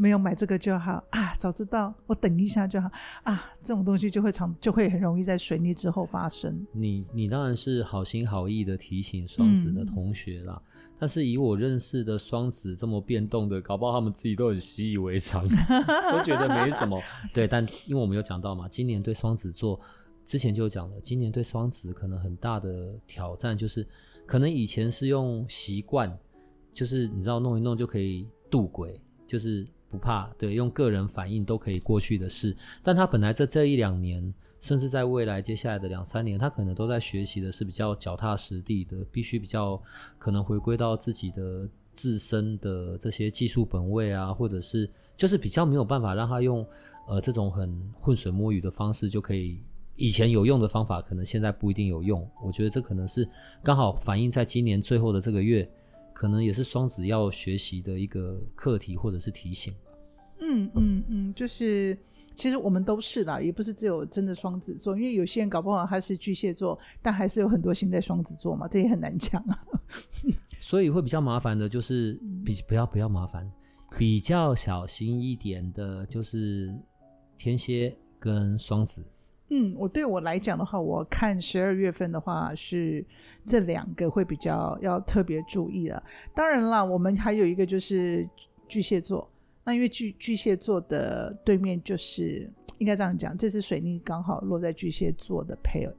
[0.00, 1.34] 没有买这个就好啊！
[1.38, 2.88] 早知道我等一下就好
[3.24, 3.52] 啊！
[3.60, 6.64] 这种东西就会常就会很容易在水逆之后发生。
[6.72, 15.42] 你你当然是好心好意的提醒双子的同学啦，嗯、但是以我认识的双子这么变动的，搞不好他们自己都很习以为常，
[16.12, 17.02] 都觉得没什么。
[17.34, 19.80] 对，但因为我们有讲到嘛，今年对双子座
[20.24, 23.84] 之前就讲了，今年对双子可能很大的挑战就是，
[24.26, 26.16] 可能以前是用习惯，
[26.72, 29.66] 就是你知道弄一弄就可以渡鬼，就是。
[29.90, 32.54] 不怕，对，用个人反应都可以过去的事。
[32.82, 39.80] 但他本来在这一两年，甚至在未来接下来的两三年，他可能都在学习的是比较脚踏实地的，必须比较
[40.18, 46.66] 可能回归到自己的自身的这些技术本位啊，或者是就是比较没有办法让他用
[47.06, 49.58] 呃这种很浑水摸鱼的方式就可以，
[49.96, 52.28] 以前有用的方法，可能现在不一定有用。
[52.44, 53.26] 我觉得这可能是
[53.62, 55.66] 刚好反映在今年最后的这个月。
[56.18, 59.92] 可能也是双子要学习的一个课题或者是提醒吧。
[60.40, 61.96] 嗯嗯嗯，就是
[62.34, 69.64] 其实我们都是啦，也不是只有真的双子座，因为有些人搞不好他是巨蟹座，但还是有很多星在双子座嘛，这也很难讲啊。
[70.58, 73.48] 所以会比较麻烦的，就是比不要不要麻烦，
[73.96, 76.68] 比较小心一点的，就是
[77.36, 79.06] 天蝎跟双子。
[79.50, 83.04] 嗯，我对我来讲的话，我看十二月份的话是
[83.44, 86.02] 这两个会比较要特别注意了。
[86.34, 88.28] 当然啦，我们还有一个就是
[88.68, 89.26] 巨蟹座。
[89.64, 95.92] 那因为巨巨蟹座的对面就是应该这样讲，这次水逆刚好落在巨蟹座的配偶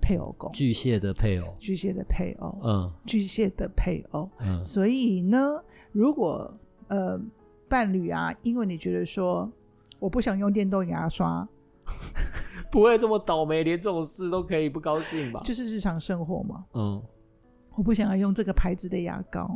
[0.00, 0.50] 配偶宫。
[0.52, 4.64] 巨蟹的配偶，巨蟹的配偶，嗯，巨蟹的配偶，嗯。
[4.64, 6.52] 所以呢，如果
[6.88, 7.20] 呃
[7.68, 9.50] 伴侣啊，因为你觉得说
[9.98, 11.46] 我不想用电动牙刷。
[12.76, 15.40] 不会这么倒霉，连这种事都可以不高兴吧？
[15.42, 16.62] 就是日常生活嘛。
[16.74, 17.02] 嗯，
[17.74, 19.48] 我不想要用这个牌子的牙膏，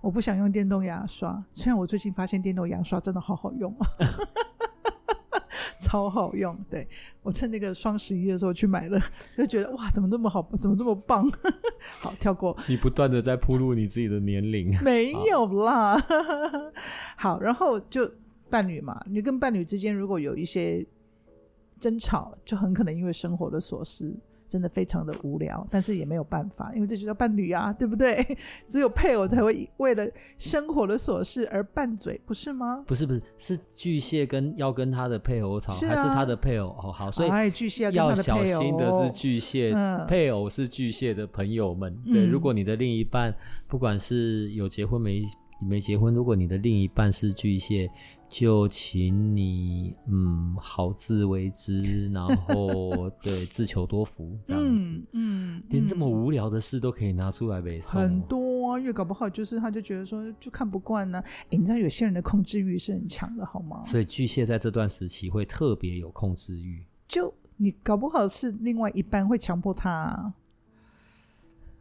[0.00, 1.44] 我不想用电动牙刷。
[1.52, 3.86] 虽然我最近发现电动牙刷真的好好用啊，
[5.80, 6.56] 超好用。
[6.70, 6.86] 对，
[7.24, 9.00] 我趁那个双十一的时候去买了，
[9.36, 11.28] 就觉得哇，怎么这么好，怎么这么棒？
[12.00, 12.56] 好，跳过。
[12.68, 14.72] 你不断的在铺路你自己的年龄。
[14.84, 16.00] 没有啦。
[17.18, 18.08] 好，然后就
[18.48, 20.86] 伴侣嘛，你跟伴侣之间如果有一些。
[21.82, 24.14] 争吵就很可能因为生活的琐事，
[24.46, 28.24] 真的非常的无聊，但是也没有办法，因为这就叫伴侣啊，对不对？
[28.64, 32.84] 只有配偶才会为了生活的琐事而拌嘴，不是吗？
[32.86, 36.68] 不是不是，是巨蟹跟要跟他的配偶吵，是啊、还是他的配偶？
[36.68, 41.92] 哦好，所以哎，巨蟹要小心的是巨蟹，嗯、配偶是巨蟹的朋友们。
[42.04, 43.34] 对、嗯，如果你的另一半
[43.66, 45.20] 不管是有结婚没
[45.62, 47.90] 没结婚，如果你的另一半是巨蟹。
[48.32, 61.24] 就请你嗯好自为之，然后对自求多福这样子，嗯，嗯，连这么无聊的事都可以拿出来背诵，很多啊，因为搞不好就是他就觉得说就看不惯呢、啊。
[61.50, 63.82] 你知道有些人的控制欲是很强的，好吗？
[63.84, 70.32] 所以巨蟹在这段时期会特别有控制欲，就你搞不好是另外一半会强迫他、啊。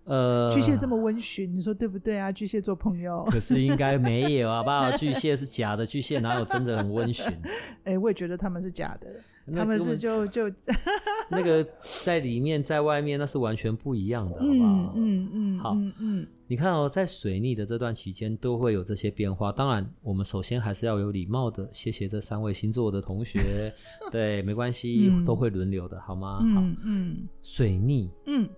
[0.06, 2.32] 呃，巨蟹这么温驯，你说对不对啊？
[2.32, 4.92] 巨蟹做朋友，可是应该没有啊不好？
[4.98, 7.26] 巨蟹是假的，巨蟹哪有真的很温驯？
[7.86, 9.08] 哎、欸，我也觉得他们是假的，
[9.56, 10.52] 他们是就就
[11.30, 11.66] 那个
[12.04, 14.94] 在里面在外面那是完全不一样的，好不好？
[14.96, 19.52] 嗯嗯嗯，好，嗯嗯，你看哦，在水逆的这段期间都会有这些变化。
[19.52, 23.72] 当然，我们首先还是要有礼貌的谢谢这三位星座的同学，
[24.12, 26.38] 对，没关系，嗯、都会轮流的，好吗？
[26.38, 28.50] 好，嗯嗯，水逆，嗯。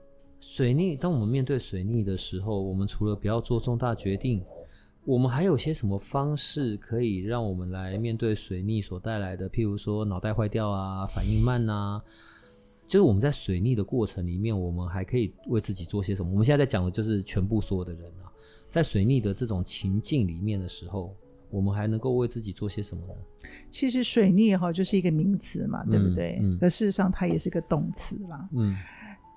[0.46, 4.44] 水逆，当我们面对水逆的时候，我们除了不要做重大决定，
[5.04, 9.50] 我们还有些什么方式可以让我们来面对水逆所带来的？
[9.50, 12.00] 譬如说脑袋坏掉啊，反应慢啊，
[12.88, 16.30] 就是我们在水逆的过程里面，我们还可以为自己做些什么？
[16.30, 18.30] 我们现在在讲的就是全部所有的人啊，
[18.70, 21.16] 在水逆的这种情境里面的时候，
[21.50, 23.14] 我们还能够为自己做些什么呢？
[23.72, 26.38] 其实水逆哈就是一个名词嘛，对不对？
[26.44, 26.60] 嗯。
[26.60, 28.48] 可事实上它也是个动词啦。
[28.54, 28.76] 嗯。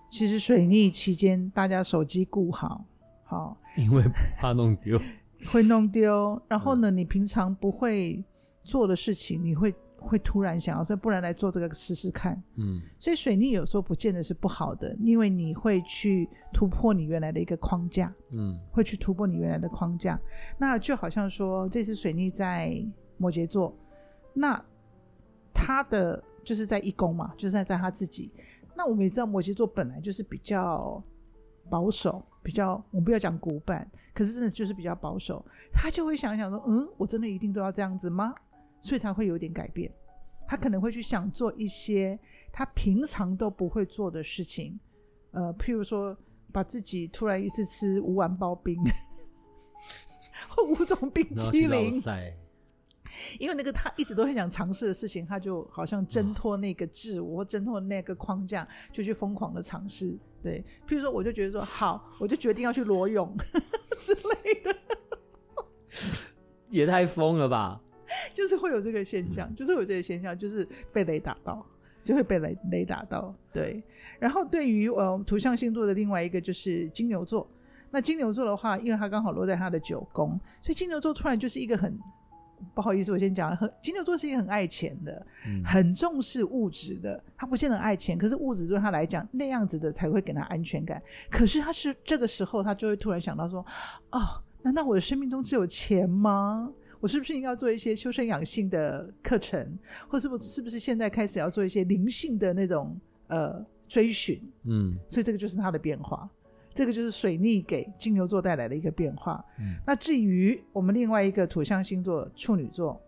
[0.09, 2.85] 其实水逆期间，大家手机顾好，
[3.25, 4.03] 好，因为
[4.38, 4.99] 怕弄丢，
[5.53, 6.40] 会弄丢。
[6.49, 8.25] 然后呢，嗯、你平常不会
[8.62, 12.40] 做的事情，你会会突然想要说，不然来做这个试试看。
[12.55, 18.14] 嗯，所以水逆有时候不见得是不好的，因为你会去突破你原来的一个框架。
[18.31, 20.19] 嗯，会去突破你原来的框架。
[20.57, 22.81] 那就好像说，这次水逆在
[23.19, 23.77] 摩羯座，
[24.33, 24.62] 那
[25.53, 28.31] 他的就是在一宫嘛，就是在在他自己。
[28.77, 31.03] 那我们也知道摩羯座本来就是比较
[31.71, 38.35] 保守，比较我们不要讲古板，可是真的就是比较保守，他就会想一想说，嗯，我真的一定都要这样子吗？
[38.81, 39.91] 所以他会有点改变，
[40.47, 42.19] 他可能会去想做一些
[42.53, 44.79] 他平常都不会做的事情，
[45.33, 46.17] 呃，譬如说
[46.53, 48.77] 把自己突然一次吃五碗刨冰，
[50.49, 51.91] 或五种冰淇淋，
[53.38, 60.16] 因为那个他一直都很想尝试的事情，他就好像挣脱那个自我，挣脱那个框架，就去疯狂的尝试。
[60.42, 63.37] 对，譬如说，我就觉得说好，我就决定要去裸泳
[63.98, 64.76] 之类的，
[66.68, 67.81] 也太疯了吧！
[68.33, 71.66] 就是会有这个现象，就是有这个现象，就是被雷打到，
[72.05, 73.35] 就会被雷雷打到。
[73.52, 73.83] 对，
[74.20, 77.48] 然后对于呃图像星座的另外一个就是金牛座，
[77.90, 81.98] 那金牛座的话，因为它刚好落在它的九宫，所以金牛座突然就是一个很
[82.75, 91.03] 不好意思，我先讲，很金牛座是一个很爱钱的，嗯、很重视物质的，他不见得爱钱，可是物质对他来讲那样子的才会给他安全感。
[91.31, 93.64] 可是他是这个时候，他就会突然想到说，
[94.11, 94.21] 哦，
[94.62, 96.71] 难道我的生命中只有钱吗？
[96.99, 104.40] 我是不是应该要做一些修身养性的课程，或是不是不是现在开始要做一些灵性的那种呃追寻？
[104.64, 106.29] 嗯，所以这个就是他的变化，
[106.77, 109.43] 这个就是水逆给金牛座带来的一个变化。
[109.59, 113.01] 嗯，那至于我们另外一个土象星座处女座，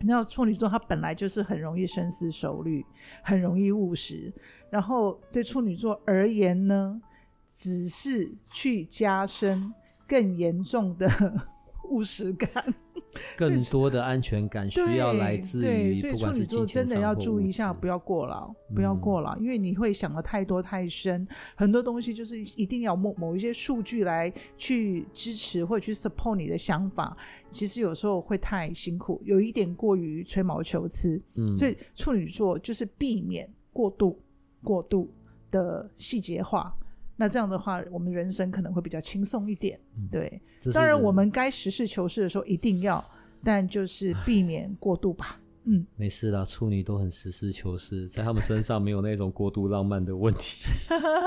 [0.00, 2.82] 那处女座他本来就是很容易深思熟虑，
[3.22, 4.32] 很容易务实，
[4.70, 7.00] 然后对处女座而言呢，
[7.46, 9.74] 只是去加深
[10.08, 11.06] 更严重的。
[11.94, 12.74] 务实感，
[13.36, 16.66] 更多的安全感需要来自于，不管是金钱上或物质。
[16.66, 27.16] 所以处女座真的要注意一下，不要过劳，不要过劳，因为你会想的太多太深，很多东西就是一定要某某一些数据来去支持或者去 support 你的想法，
[27.50, 31.20] 其实有时候会太辛苦，有一点过于吹毛求疵。
[31.36, 34.20] 嗯，所以处女座就是避免过度、
[34.62, 35.08] 过度
[35.50, 36.74] 的细节化。
[37.16, 39.78] 那这样的话，我们人生可能会比较轻松一点。
[39.96, 43.02] 嗯、对，当然我们该实事求是的时候一定要，
[43.42, 45.40] 但就是避免过度吧。
[45.66, 50.62] 嗯，没事啦，处女都很实事求是，在他们身上没有那种过度浪漫的问题。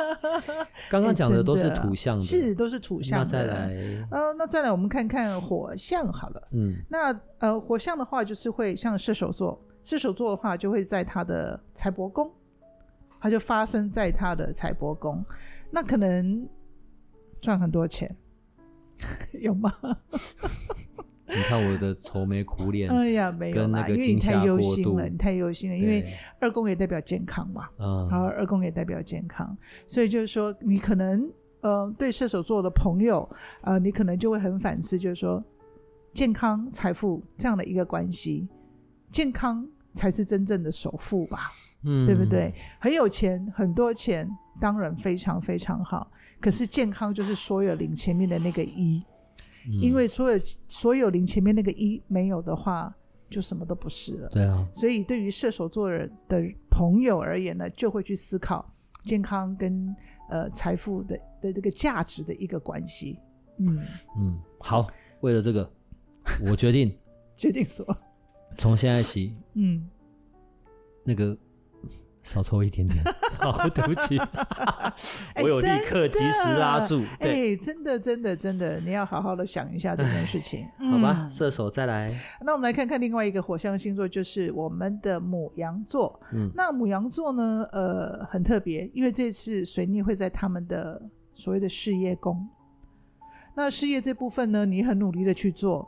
[0.91, 3.25] 刚刚讲的都是土象的，的是都是土象的。
[3.25, 6.47] 那再来，呃，那再来，我们看看火象好了。
[6.51, 12.31] 嗯，那呃，火象的话就是会像射手座，射手座的话就会在他的财帛宫，
[13.19, 15.25] 它就发生在他的财帛宫。
[15.71, 16.47] 那可能
[17.41, 18.13] 赚很多钱，
[19.39, 19.71] 有吗？
[21.29, 25.77] 你看我的愁眉苦脸，哎呀，没有啦，因为你太忧心了，你太忧心了。
[25.77, 26.05] 因为
[26.39, 33.21] 二宫也代表健康嘛，嗯，好，二宫也代表健康，所以就是说，你可能呃，对射手座的朋友
[33.59, 35.43] 啊、呃，你可能就会很反思，就是说，
[36.13, 38.47] 健康、财富这样的一个关系，
[39.11, 41.51] 健康才是真正的首富吧，
[41.83, 42.53] 嗯，对不对？
[42.79, 44.27] 很有钱，很多钱。
[44.59, 49.03] 当然非常非常好，可是健康就是所有零前面的那个一，
[49.67, 52.93] 嗯、因为所有所有零前面那个一没有的话，
[53.29, 54.29] 就什么都不是了。
[54.29, 58.65] 对啊，所以对于射手座人的朋友而言呢，就会去思考
[59.03, 59.95] 健康跟
[60.29, 63.19] 呃财富的的这个价值的一个关系。
[63.59, 63.79] 嗯
[64.17, 64.87] 嗯，好，
[65.21, 65.69] 为了这个，
[66.45, 66.95] 我决定
[67.35, 67.85] 决定说，
[68.57, 69.87] 从现在起，嗯，
[71.03, 71.37] 那个。
[72.27, 73.01] 少抽一点点，
[73.39, 74.19] 好，对不起，
[75.41, 77.01] 我有立刻及时拉住。
[77.19, 81.25] 哎、欸，真的，真的，真的，你要好好的想一下这件事情，嗯、 好吧？
[81.29, 86.19] 射手再来，那我们来看看另外一个火象星座，就是我们的母羊座。
[86.33, 91.01] 嗯，那母羊座呢，呃，很特别，因为这次水逆会在他们的
[91.33, 92.45] 所谓的事业宫。
[93.55, 95.87] 那事业这部分呢，你很努力的去做，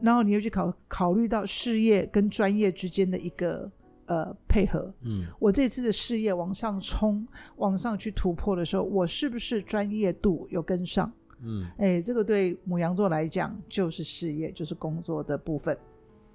[0.00, 3.70] 然后你又去考考虑到事业跟专业之间的一个。
[4.10, 7.24] 呃，配合，嗯，我这次的事业往上冲，
[7.58, 11.12] 往上去突破的时候，我是不是专业度有跟上？
[11.42, 15.78] 嗯，哎，这个对母羊座来讲就是事业，就是工作的部分。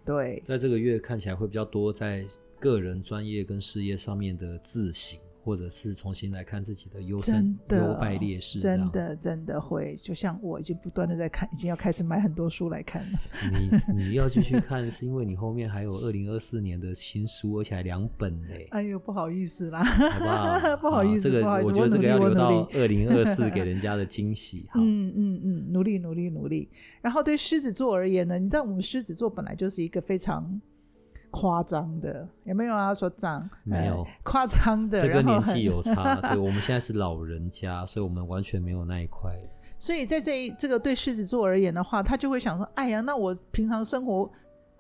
[0.06, 2.26] 对，在这个月看起来会比较多在
[2.62, 5.20] 个人专业跟事业上面的自省。
[5.46, 13.20] 或者是重新来看自己的优胜、优败劣势，真的真的会，就像我已经不断的在看，已经要开始买很多书来看了。
[13.54, 18.68] 你你要继续看，是因为你后面还有二零二四年的新书，而且还两本嘞。
[18.72, 20.78] 哎呦，不好意思啦，好不好？
[20.82, 24.68] 不好意思，这个我觉得这个要留到二零二四给 人家的惊喜。
[24.74, 26.68] 嗯嗯嗯，努力努力努力。
[27.04, 30.60] 然后对狮子座而言呢，你知道我们狮子座本来就是一个非常。
[31.36, 32.94] 夸张的有没有啊？
[32.94, 36.16] 说脏没有夸张的，这个年纪有差。
[36.32, 39.36] 对，我们现在是老人家，所以我们完全没有那一块。
[39.78, 44.32] 所以在这一这个对狮子座而言的话，他就会想说：“哎呀，那我平常生活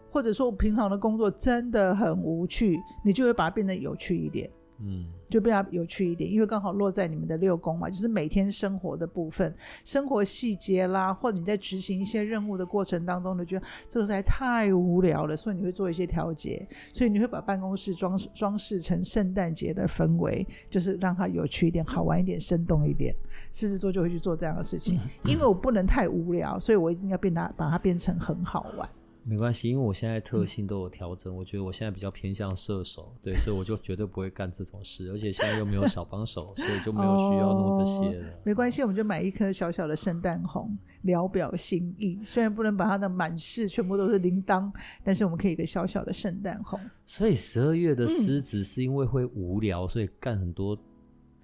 [0.09, 4.49] 或者说我平常的工作真的很无趣，你就会把它变得有趣一点。”
[4.79, 23.13] 嗯，就比较有趣一点，因为刚好落在你们的六宫嘛，就是每天生活的部分，生活细节啦，或者你在执行一些任务的过程当中，你觉得这个实在太无聊了，所以你会做一些调节，所以你会把办公室装饰装饰成圣诞节的氛围，就是让它有趣一点、好玩一点、生动一点。
[23.51, 28.87] 狮子座就会去做这样的事情， 因为我不能太无聊，所以我一定要变它，把它变成很好玩。
[29.27, 38.27] 没关系，因为我现在特性都有调整，嗯、我觉得我现在比较偏向射手，对，所以我就绝对不会干这种事，而且现在又没有小帮手，所以就没有需要弄这些了。
[38.27, 42.19] 哦、没关系，我们就买一颗小小的圣诞红，聊表心意。
[42.23, 44.71] 虽然不能把它的满室全部都是铃铛，
[45.03, 46.79] 但是我们可以一个小小的圣诞红。
[47.03, 50.77] 所以十二月的狮子是因为会无聊，嗯、所以干很多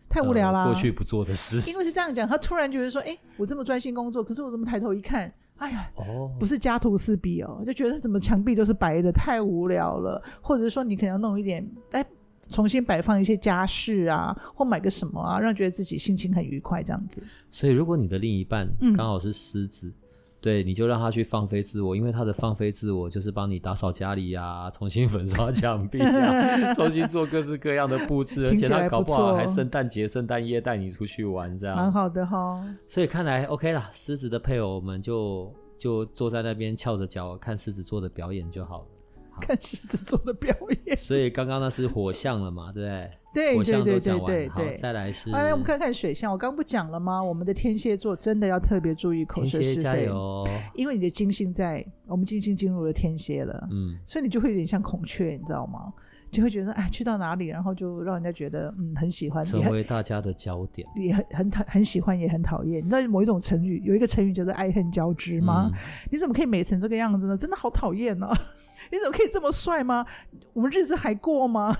[0.08, 1.68] 太无聊了、呃、过去不做的事。
[1.68, 5.34] 因为是这样讲，他突然觉得说，哎，我这么专心工作，可是我怎么抬头一看？
[5.62, 10.20] 哎呀，哦，不是家徒四壁哦，就觉得怎么墙壁都是白的，太无聊了。
[10.42, 12.04] 或者是说你可能要弄一点，哎，
[12.50, 17.22] 重新摆放一些家饰啊，或买个什么啊，让觉得自己心情很愉快这样子。
[17.52, 19.94] 所以如果你的另一半刚好是狮子，嗯、
[20.42, 32.76] 对，你就让他去放飞自我，因为他的放飞自我就是帮你打扫家里呀、啊，重新粉刷墙壁啊， 重新做各式各样的布置，而且他搞不好还圣诞节、圣诞夜带你出去玩，这样蛮好的哈、哦。
[32.88, 35.54] 所以看来 OK 啦，狮子的配偶我们就。
[35.82, 38.86] 就坐在那边翘着脚看狮子座的表演就好了。
[39.32, 40.96] 好，看狮子座的表演。
[40.96, 43.10] 所以刚刚那是火象了嘛，对不对？
[43.34, 44.76] 对，火象都讲完，对对对对对。
[44.76, 45.32] 好，再来是。
[45.32, 46.32] 哎，我们看看水象。
[46.32, 47.24] 我刚不讲了吗？
[47.24, 49.82] 我们的天蝎座真的要特别注意口舌是非。
[49.82, 50.48] 加油！
[50.74, 55.94] 因为你的金星在，我们金星进入了天蝎了，嗯，所以你就会有点像孔雀，你知道吗？
[56.30, 62.78] 就会觉得哎，去到哪里，然后就让人家觉得嗯很喜欢，成为大家的焦点，也很很讨很喜欢，也很讨厌。
[62.78, 65.70] 你知道某一种成语，有一个成语叫做爱恨交织吗？
[65.74, 65.78] 嗯、
[66.10, 67.36] 你怎么可以美成这个样子呢？
[67.36, 68.28] 真的好讨厌呢！
[68.92, 70.06] 你怎么可以这么帅吗？
[70.54, 71.78] 我们日子还过吗？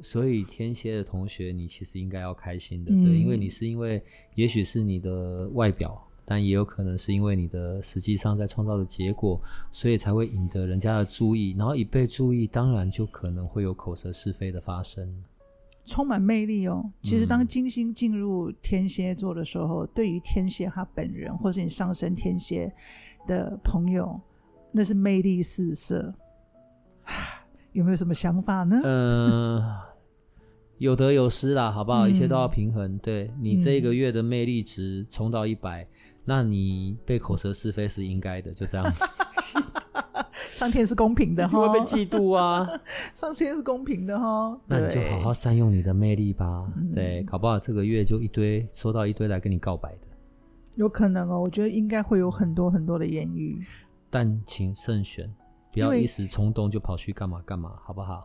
[0.00, 4.02] 所以天蝎的同学，你其实应该要开心的，嗯、对，因为你是因为
[4.34, 6.02] 也许是你的外表。
[6.30, 9.40] 但也有可能是因为你的实际上在创造的结果，
[9.72, 15.24] 所以才会引得人家的注意，然后一被注意，当然就可能会有口舌是非的发生。
[15.86, 16.84] 充满魅力哦！
[17.02, 22.70] 其实当金星进入天蝎座的时候，嗯、对于天蝎他本人，或是你上升天蝎
[23.26, 24.20] 的朋友，
[24.70, 26.14] 那是魅力四射。
[27.72, 28.80] 有没有什么想法呢？
[28.82, 29.76] 嗯、呃，
[30.78, 32.08] 有得有失啦，好不好？
[32.08, 32.98] 嗯、一切都要平衡。
[32.98, 35.88] 对，你这一个月的魅力值冲到一百、嗯。
[36.24, 38.92] 那你被口舌是非是应该的，就这样。
[40.52, 42.68] 上天是公平的哈，会被嫉妒啊。
[43.14, 46.66] 上天是公平的哈，那你就好好善用你的魅力吧。
[46.94, 50.00] 对，搞不好这个月就一堆收到一堆来跟你告白的。
[50.74, 53.64] 有可能哦，我觉得应该会有很多很多的言语。
[54.10, 55.32] 但请慎选，
[55.72, 58.24] 不要一时冲动就跑去干嘛干嘛，好不好？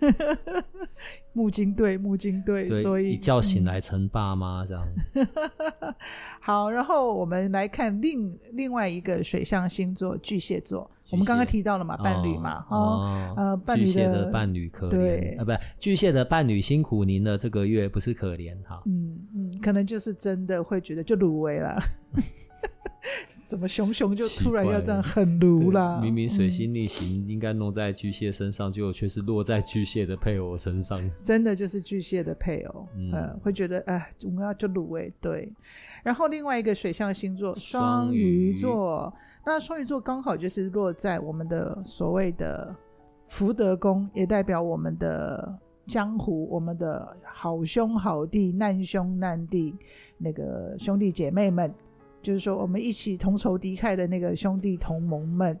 [1.32, 4.86] 木金队木金队，所以一觉醒来成爸妈这样。
[6.42, 10.90] 好，然后我们来看另另外一个水象星座巨蟹座。
[11.04, 18.82] 蟹我们刚刚提到了嘛，伴侣嘛，哦，哦呃，伴侣的，巨蟹的伴侣可怜，对啊，不，巨蟹的伴侣辛苦您了，这个月不是可怜哈。
[18.86, 21.78] 嗯嗯，可能就是真的会觉得就卤味了。
[23.46, 26.00] 怎么熊熊就突然要这样很卢啦？
[26.00, 30.98] 明明水星逆行应该弄在巨蟹身上，结果却是落在巨蟹的配偶身上。
[31.14, 35.52] 真的就是巨蟹的配偶，嗯，呃、会觉得哎，我们要就卤味对。
[36.02, 39.12] 然后另外一个水象星座双鱼座，
[39.44, 42.74] 那双鱼座刚好就是落在我们的所谓的
[43.28, 49.74] 福德宫，也代表我们的江湖，我们的好兄好弟、难兄难弟，
[50.16, 51.72] 那个兄弟姐妹们。
[52.24, 55.60] 就是说，我们一起同仇敌忾的那个兄弟同盟们，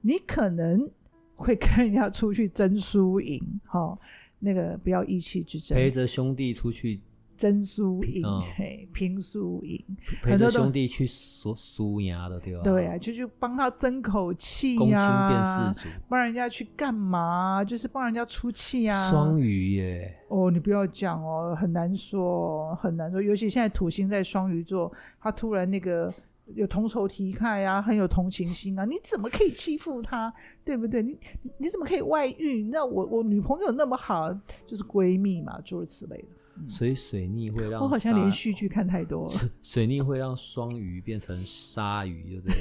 [0.00, 0.88] 你可能
[1.34, 3.98] 会跟人家出去争输赢，哈，
[4.38, 7.00] 那个不要意气之争，陪着兄弟出去。
[7.36, 8.24] 争输赢，
[8.56, 9.84] 嘿，拼输赢，
[10.22, 12.62] 陪着兄弟去说输赢的，对吧？
[12.62, 15.74] 对啊，就去帮他争口气呀，
[16.08, 17.62] 帮人家去干嘛？
[17.62, 19.10] 就是帮人家出气呀。
[19.10, 23.20] 双鱼耶，哦，你不要讲哦，很难说，很难说。
[23.20, 26.12] 尤其现在土星在双鱼座，他突然那个
[26.54, 30.32] 有同仇敌忾呀，很有同情心啊，你怎么可以欺负他？
[30.64, 31.02] 对不对？
[31.02, 31.18] 你
[31.58, 32.68] 你怎么可以外遇？
[32.72, 34.32] 那我我女朋友那么好，
[34.66, 36.28] 就是闺蜜嘛，诸如此类的。
[36.68, 39.40] 所以水逆会让我好像连续剧看太多了。
[39.62, 42.56] 水逆会让双鱼变成鲨鱼，对不对？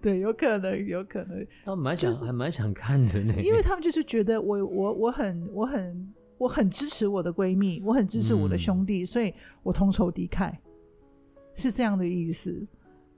[0.00, 1.46] 对，有可能，有可能。
[1.64, 3.34] 他们蛮想，还蛮想看的呢。
[3.42, 9.32] 因为他们就是觉得我，我，我很，我很，我很支持我的闺蜜，我很支持我的兄弟，所以
[9.62, 10.52] 我同仇敌忾，
[11.54, 12.66] 是这样的意思。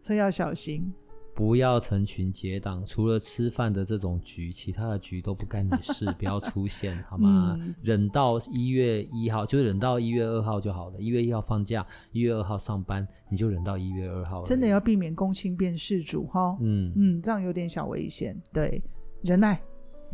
[0.00, 0.92] 所以要小心。
[1.34, 7.56] 不要成群结党，除了吃饭的这种局，其他的局都不干你事， 不要出现，好吗？
[7.60, 10.98] 嗯、忍到一月一号，就忍到一月二号就好了。
[10.98, 14.42] 一月一号放假，一月二号上班，你就忍到一月二号。
[14.42, 16.56] 真的要避免公亲变事主哈。
[16.60, 18.36] 嗯嗯，这样有点小危险。
[18.52, 18.82] 对，
[19.22, 19.60] 忍耐。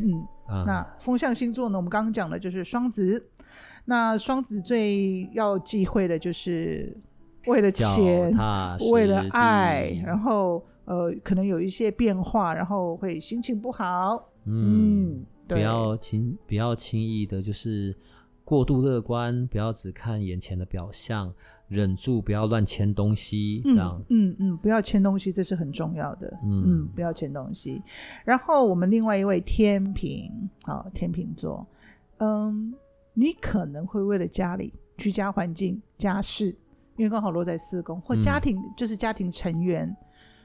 [0.00, 1.76] 嗯，啊、那风象星座呢？
[1.76, 3.28] 我们刚刚讲的就是双子。
[3.84, 6.96] 那双子最要忌讳的就是
[7.46, 8.32] 为了钱，
[8.92, 14.26] 为了爱，然后呃，可能有一些变化，然后会心情不好。
[14.44, 17.94] 嗯，嗯，不要轻，不要轻易的，就是
[18.44, 21.32] 过度乐观，不要只看眼前的表象，
[21.68, 24.02] 忍住不要乱签东西，这样。
[24.08, 26.28] 嗯嗯，嗯，不要签东西，这是很重要的。
[26.42, 27.82] 嗯，嗯，不要签东西。
[28.24, 30.30] 然后我们另外一位天平，
[30.64, 31.66] 好，天平座，
[32.18, 32.74] 嗯。
[33.20, 36.56] 你可能会为了家里、居家环境、家事，
[36.96, 39.92] 因为刚好落在四宫，或家庭、嗯、就是家庭成员，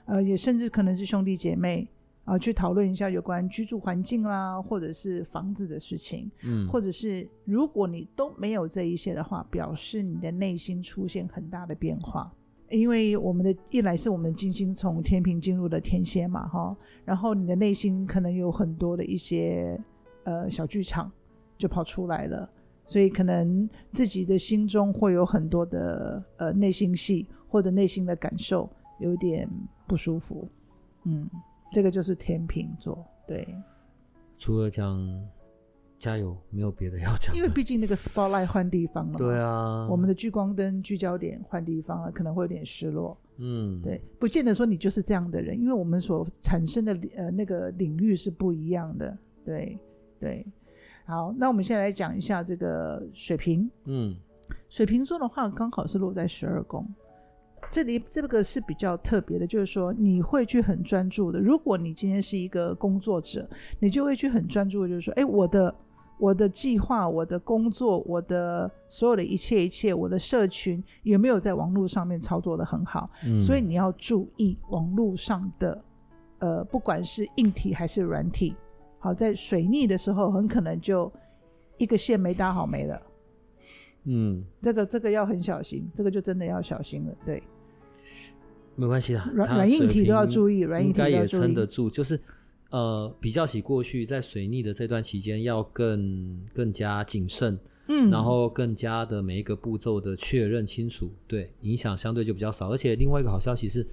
[0.05, 1.87] 呃，也甚至可能是兄弟姐妹
[2.25, 12.31] 啊、呃，去讨论一下有关居住环境啦，或者是房子的事情，嗯，或者是如果你都没有这一些的话，表示你的内心出现很大的变化，
[12.69, 16.75] 因为我们的一来是我们的金星从天平进入了天蝎嘛，哈，
[17.05, 19.79] 然后你的内心可能有很多的一些
[20.23, 21.11] 呃小剧场
[21.57, 22.49] 就跑出来了。
[22.85, 29.49] 所以可能自己的心中会有很多的呃内心戏，或者内心的感受有点
[29.93, 30.49] 不舒服，
[31.03, 31.29] 嗯，
[31.71, 33.47] 这个就是天秤座，对。
[34.39, 34.99] 除了讲
[35.99, 37.35] 加油，没有别的要讲。
[37.35, 49.15] 因为毕竟那个 spotlight 换地方了，对啊，我们的聚光灯聚焦点换地方了，可能会有点失落，嗯，对，不见得说你就是这样的人，因为我们所产生的呃那个领域是不一样的，
[49.45, 49.77] 对
[50.19, 50.43] 对。
[51.05, 53.69] 好，那我们现在来讲一下这个水瓶。
[53.85, 54.15] 嗯，
[54.69, 56.83] 水瓶座的话，刚好是落在十二宫。
[57.73, 61.39] 这里这个是比较特别的，就是说你会去很专注的。
[61.39, 63.49] 如果你今天是一个工作者，
[63.79, 65.73] 你就会去很专注的，就是说，哎，我的
[66.19, 73.09] 我的计划、我的工作、我的所有的一切一切，我的社群有没有在网络上面操作的很好？
[73.25, 75.83] 嗯，所以你要注意网络上的，
[76.37, 78.55] 呃，不管是硬体还是软体。
[78.99, 81.11] 好，在水逆的时候，很可能就
[81.79, 83.01] 一个线没搭好没了。
[84.05, 87.15] 嗯，这个这个要很小心，这个就真的要小心了。
[87.25, 87.41] 对，
[88.75, 90.99] 没关系的，软软硬体都要注意，软硬体。
[90.99, 92.19] 应该也撑得住，就是
[92.69, 102.69] 呃，比较起过去在水逆的这段期间，要更更加谨慎，嗯，然后更加的每一个步骤的确认清楚，对，影响相对就比较少。
[102.69, 103.85] 而且另外一个好消息是。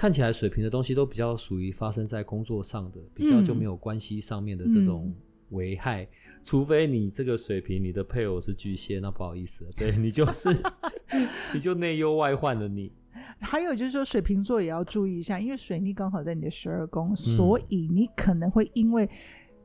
[0.00, 5.12] 看起来水平的东西都比较属于发生在工作上的，比较就没有关系上面的这种
[5.50, 6.08] 危害，嗯、
[6.44, 10.56] 除非你这个水平，你的配偶是巨蟹，那不好意思，对你就是
[11.52, 12.92] 你就内忧外患了你。
[13.40, 19.08] 还有就是说，水瓶座也要注意一下，因为水逆刚好在你的十二宫，所以你可能会因为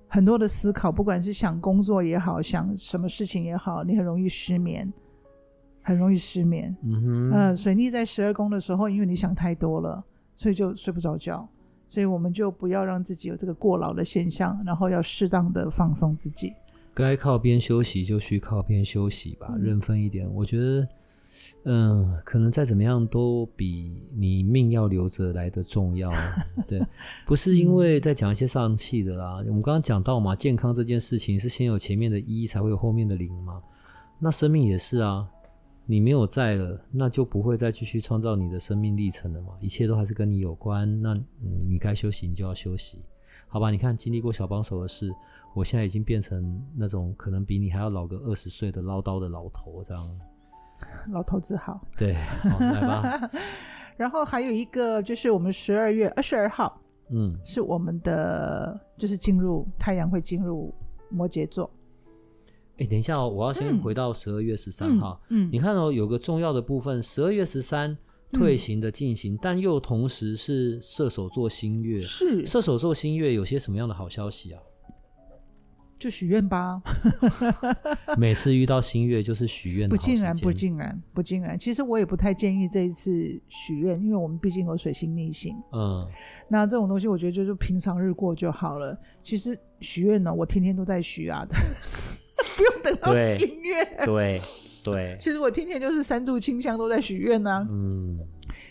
[0.07, 4.91] 很多的思考，不管是想工作也好，想什么事情也好，你很容易失眠，
[5.81, 6.75] 很容易失眠。
[6.83, 10.03] 嗯哼，呃，水逆在十二宫的时候，因为你想太多了。
[10.35, 11.47] 所以就睡不着觉，
[11.87, 16.51] 所以我们就不要让自己有这个过劳的现象，然后要适当的放松自己。
[16.91, 20.27] 该靠边休息就去靠边休息吧，认分一点。
[20.33, 20.87] 我觉得，
[21.65, 26.11] 嗯，可能再怎么样都比你命要留着来得重要。
[26.67, 26.85] 对，
[27.25, 29.37] 不是因为在讲一些丧气的啦。
[29.47, 33.61] 我们刚刚讲到嘛，健康这件事情是先有前面的一，才会有后面的零嘛。
[34.19, 35.27] 那生命也是啊。
[35.85, 39.49] 你没有在了，那就不会再继续创造你的生命历程了嘛？
[39.59, 41.01] 一切都还是跟你有关。
[41.01, 42.99] 那，嗯，你该休息，你就要休息，
[43.49, 43.69] 好吧？
[43.69, 45.13] 你看，经历过小帮手的事，
[45.53, 50.07] 我现在已经变成那种可能比你还要老个二十岁的唠叨的老头，这样。
[51.11, 51.79] 老头子好。
[51.97, 53.29] 对，好，来吧。
[53.95, 56.81] 然后还有一个就是我们十二月二十二号，
[57.11, 60.73] 嗯，是我们的就是进入太阳会进入
[61.09, 61.69] 摩羯座。
[62.77, 65.21] 哎，等一下哦，我要先回到十二月十三号。
[65.29, 67.95] 嗯，嗯，你看哦，有个重要的部分，十二月十三
[68.31, 72.01] 退行的进行，嗯，但又同时是射手座新月。
[72.01, 74.59] 是射手座新月有些什么样的好消息啊？
[75.99, 76.81] 就许愿吧。
[78.17, 79.87] 每次遇到新月就是许愿。
[79.89, 81.57] 不尽然，不尽然，不尽然。
[81.57, 83.11] 其实我也不太建议这一次
[83.47, 85.55] 许愿，因为我们毕竟有水星逆行。
[85.71, 86.07] 嗯，
[86.47, 88.97] 那这种东西我觉得就是平常日过就好了。
[89.23, 91.45] 其实许愿呢，我天天都在许啊。
[92.57, 94.41] 不用等到新月，对
[94.83, 95.17] 对。
[95.19, 98.19] 其实我天天就是三炷清香都在许愿呢，嗯，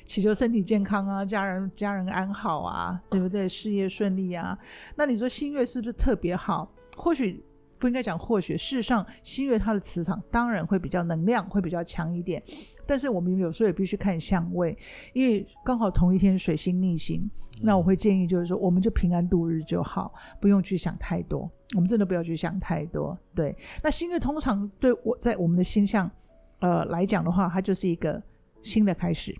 [0.04, 3.48] 祈求身体健康啊，家人家人安好啊，对不对？
[3.48, 4.56] 事业顺利啊。
[4.94, 6.70] 那你说新月是不是特别好？
[6.96, 7.42] 或许
[7.78, 12.40] 不应该讲或许，事实上新月它的磁场当然会比较能量会比较强一点，
[12.86, 14.76] 但是我们有时候也必须看相位，
[15.12, 23.18] 因为刚好同一天水星逆行，嗯、那我会建议就是说，我们就平安度日就好，不用去想太多，我们真的不要去想太多。
[23.34, 26.08] 对，那新月通常对我在我们的星象
[26.60, 28.22] 呃来讲的话，它就是一个
[28.62, 29.36] 新的开始。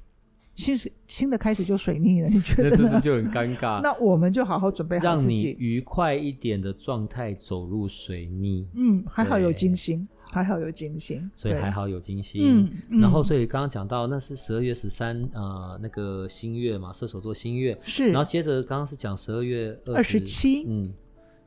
[0.54, 0.76] 新
[1.06, 2.76] 新的开始就水逆了，你觉得呢？
[2.78, 3.80] 那这是就很尴尬。
[3.82, 8.68] 那我们就好好准备好自己，让你愉快一点的状态走入水逆。
[8.74, 12.68] 嗯，还好有金星，还好有金星，所以还好有金星。
[12.90, 18.08] 嗯，然后所以刚刚讲到那是十二月十三，呃，那个新月嘛，射手座新月是。
[18.08, 20.92] 然后接着刚刚是讲十二月二十七，嗯，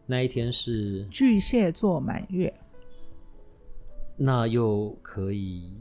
[0.08, 2.52] 那一天是巨蟹座满月，
[4.18, 5.78] 那又可以。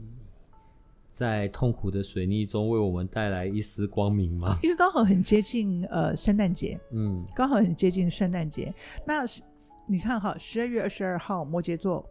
[1.15, 4.59] 在痛苦的水逆中为我们带来一丝光明吗？
[4.61, 8.73] 因为刚好很接近呃圣诞节，嗯，刚好很接近圣诞节。
[9.07, 9.23] 那
[9.87, 12.05] 你看哈，十二月二十二号摩羯座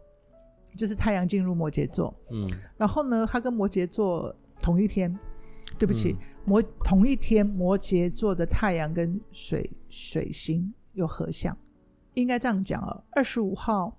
[0.75, 5.15] 就是太阳进入摩羯座，嗯，然后呢，它跟摩羯座同一天，
[5.77, 11.55] 对不起，嗯、摩同一天摩羯座的太阳跟水水星又合相，
[12.15, 13.03] 应该这样讲哦。
[13.11, 13.95] 二十五号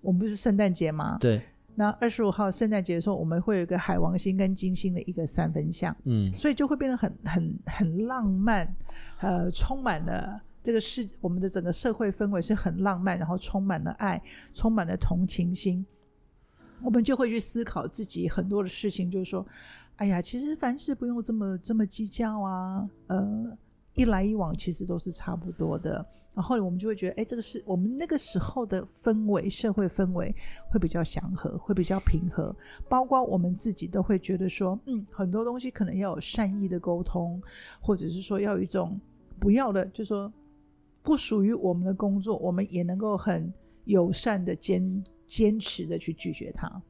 [0.00, 1.18] 我们不是圣诞节吗？
[1.20, 1.42] 对。
[1.74, 8.74] 那二十五号圣诞节的时候，我们会有一个海王星跟金星的一个三分相，嗯，所以就会变得很很很浪漫，
[9.20, 15.84] 呃，充满了这个世我们的整个社会氛围是很浪漫，然后充满了爱，充满了同情心，
[16.82, 19.46] 我们就会去思考自己很多的事情，就是说，
[19.96, 23.56] 哎呀，其实凡事不用这么这么计较啊，呃。
[23.94, 30.34] 一来一往其实都是差不多的，然后我们就会觉得，哎，这个是我们那个时候的氛围，社会氛围
[30.70, 32.56] 会比较祥和，会比较平和，
[32.88, 37.42] 包括我们自己都会觉得说，嗯，很多东西可能要有善意的沟通，
[37.80, 38.98] 或者是说要有一种
[39.38, 40.32] 不要的，就说
[41.02, 43.52] 不属于我们的工作，我们也能够很
[43.84, 46.82] 友善的坚坚持的去拒绝它。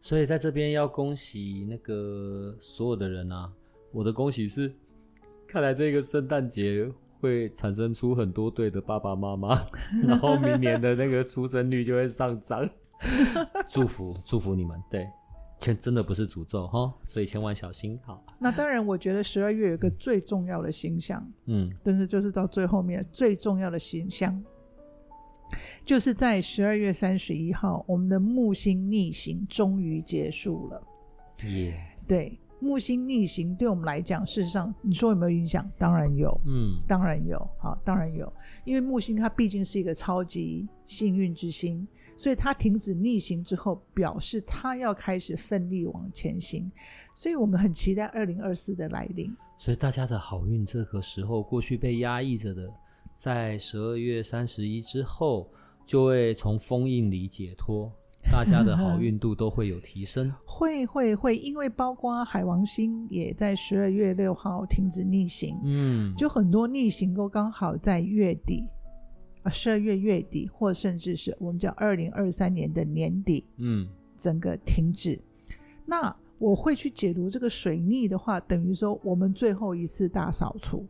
[0.00, 3.52] 所以在这边要恭喜那个所有的人啊，
[3.92, 4.74] 我的恭喜是。
[5.52, 6.90] 看来这个圣诞节
[7.20, 9.66] 会产生出很多对的爸爸妈妈，
[10.08, 12.66] 然后明年的那个出生率就会上涨。
[13.68, 15.06] 祝福祝福你们，对，
[15.58, 18.00] 千真的不是诅咒哈，所以千万小心。
[18.02, 24.42] 好，那当然，我觉得十二月有个最重要的星象，嗯，但是就是到最后面最重要的星象，
[25.84, 30.82] 就是在十二月三十一号，我们的木星逆行终于结束了。
[31.44, 32.08] 耶，Yeah.
[32.08, 32.38] 对。
[32.62, 35.68] 木星逆行对我们来讲，事实上，你说有没有影响？
[35.76, 38.32] 当然有，嗯，当然有，好，当然有，
[38.64, 41.84] 因为木星它毕竟是一个超级幸运之星，
[42.16, 46.70] 所以它停止逆行之后，表示它要开始奋力往前行，
[47.16, 49.34] 所以我们很期待二零二四的来临。
[49.58, 52.72] 所以大家的好运这个时候，过去被压抑着的，
[53.12, 55.50] 在十二月三十一之后，
[55.84, 57.92] 就会从封印里解脱。
[58.30, 68.64] 大家的好运 度都会有提升，会会会，因为包括海王星也在十二月六号停止逆行，嗯，就很多逆行都刚好在月底，
[69.42, 75.20] 啊，十二月月底，或甚至是我们叫二零二三年的年底，嗯，整个停止。
[75.84, 80.86] 那我会去解读这个水逆的话，等于说我们最后一次大扫除。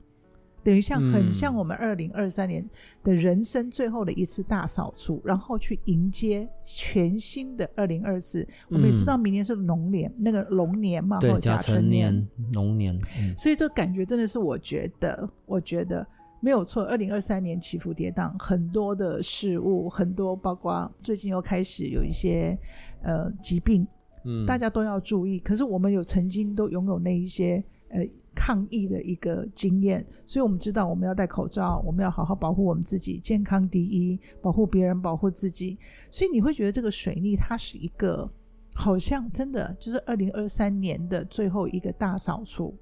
[0.64, 2.64] 等于像很像我们二零二三年
[3.02, 8.46] 的人生最后的一次大扫除，嗯、然后去迎接全新的二零二四。
[8.68, 12.96] 我们也知道明年是龙年，嗯、那个龙年嘛，对，甲辰年，龙年。
[13.18, 16.06] 嗯、所以这感觉真的是，我觉得，我觉得
[16.40, 16.84] 没有错。
[16.84, 22.56] 二零二三年起伏跌宕，很多的事物，很多包括最近又开始有一些
[23.02, 23.86] 呃疾病，
[24.24, 25.40] 嗯，大家都要注意。
[25.40, 28.06] 可是我们有曾经都拥有那一些呃。
[28.34, 35.78] 抗疫的一个经验，所以我们知道我们要戴口罩，我们要好好保护我们自己，健康第一，保护别人，保护自己。
[36.10, 38.28] 所以你会觉得这个水逆它是一个，
[38.74, 42.74] 好像真的就是二零二三年的最后一个大扫除。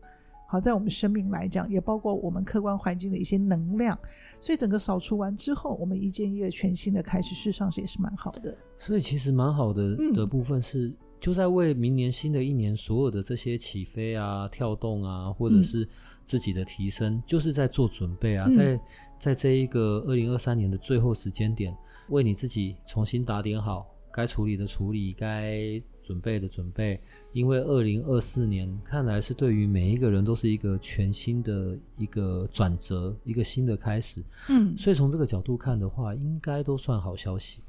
[0.46, 3.98] 好，在我们生命来讲，也包括我们客观环境的一些能量。
[4.40, 8.57] 所以整个扫除完之后，我们一件一个全新的开始，事实上是也是蛮好的。
[8.78, 10.92] 所以其实蛮好的的部分是。
[11.21, 15.87] 嗯就在为明年新的一年所有的这些起飞啊、跳动啊，或者是
[16.25, 18.81] 自己的提升，嗯、就是在做准备啊，嗯、在
[19.18, 21.77] 在这一个二零二三年的最后时间点，
[22.09, 26.99] 为你自己重新打点好该处理的处理，该准备的准备。
[27.35, 34.25] 因为二零二四年看来是对于每一个人都是一个全新的一个转折，一个新的开始。
[34.49, 37.61] 嗯，所以从这个角度看的话，应该都算好消息。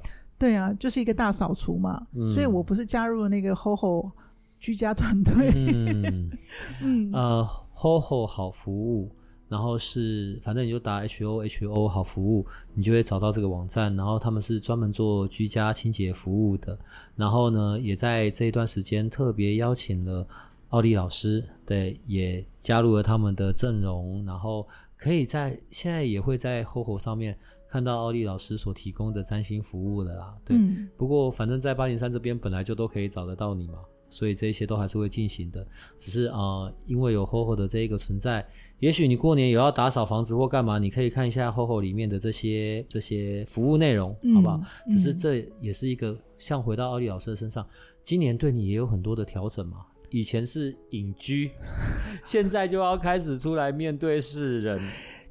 [0.42, 4.10] 对啊，就是一个大扫除嘛，嗯、所以我不是加入了那个 HOHO
[4.58, 5.52] 居家团队。
[5.54, 6.30] 嗯，
[6.82, 9.08] 嗯呃，HOHO 好服务，
[9.48, 13.94] 然后是反正你就打 H O H O 好服务，你就会找到这个网站。
[13.94, 16.76] 然后他们是专门做居家清洁服务的。
[17.14, 20.26] 然后呢，也在这一段时间特别邀请了
[20.70, 24.24] 奥利老师，对，也加入了他们的阵容。
[24.26, 24.66] 然后
[24.96, 27.38] 可以在现在也会在 HOHO 上面
[27.72, 30.36] 看到奥利老师所提供的占星服务了啦。
[30.44, 33.78] 对，嗯、不过反正在八零三这边本来就都可以找得到你嘛。
[34.10, 35.66] 所以这些都还是会进行的，
[35.96, 38.46] 只是啊、呃，因为有 HOHO 的这一个存在，
[38.78, 44.60] 也许你过年有要打扫房子或干嘛，你可以看一下 HOHO 里面的这些这些服务内容，好不好？
[44.86, 47.66] 嗯、只是这也是一个像回到奥利老师的身上，
[48.04, 49.78] 今年对你也有很多的调整嘛。
[50.10, 51.50] 以前是隐居，
[52.22, 54.78] 现在就要开始出来面对世人，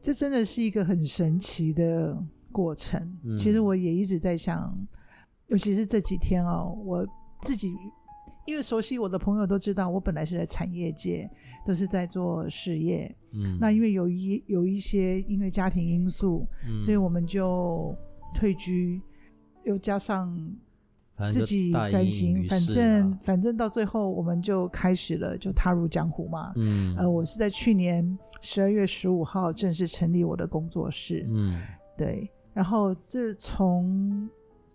[0.02, 2.18] 这真的是一个很神奇的
[2.52, 3.00] 过程。
[3.24, 4.76] 嗯、其实我也一直在想，
[5.48, 7.08] 尤其是这几天哦，我
[7.44, 7.74] 自己。
[8.48, 11.30] 因为熟悉我的朋友都知道，我本来是在产业界，
[11.64, 13.16] 都是在做事业。
[13.36, 17.96] 嗯，那因为有一有一些因为家庭因素，嗯，所以我们就
[18.34, 19.00] 退居，
[19.64, 20.36] 又加上
[21.30, 26.54] 自己占星，反正反正到最后我们就开始了，就踏入江湖嘛。
[26.56, 31.28] 嗯，呃，我是在去年十二月十五号正式成立我的工作室。
[31.30, 31.62] 嗯，
[31.98, 34.30] 对，然后自从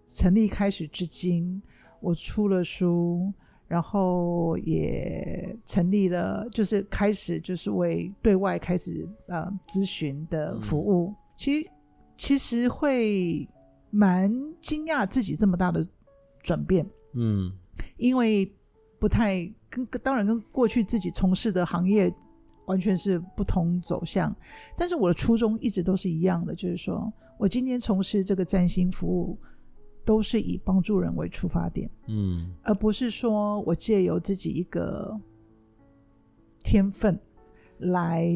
[0.07, 1.63] 成立开始至今，
[2.01, 3.33] 我出了书。
[3.69, 11.09] 然后也成立了，就是开始就是为对外开始呃咨询的服务。
[11.09, 11.71] 嗯、其实
[12.17, 13.49] 其实会
[13.91, 15.85] 蛮惊讶自己这么大的
[16.47, 17.53] 转变，嗯，
[17.97, 18.51] 因为
[18.99, 22.13] 不太跟当然跟过去自己从事的行业
[22.67, 24.35] 完全是不同走向，
[24.77, 29.37] 但是我的初衷一直都是一样的，就是说我今天从事这个占星服务。
[30.07, 35.13] 都是以帮助人为出发点，嗯，而不是说我借由自己一个
[36.61, 37.19] 天分
[37.79, 38.33] 来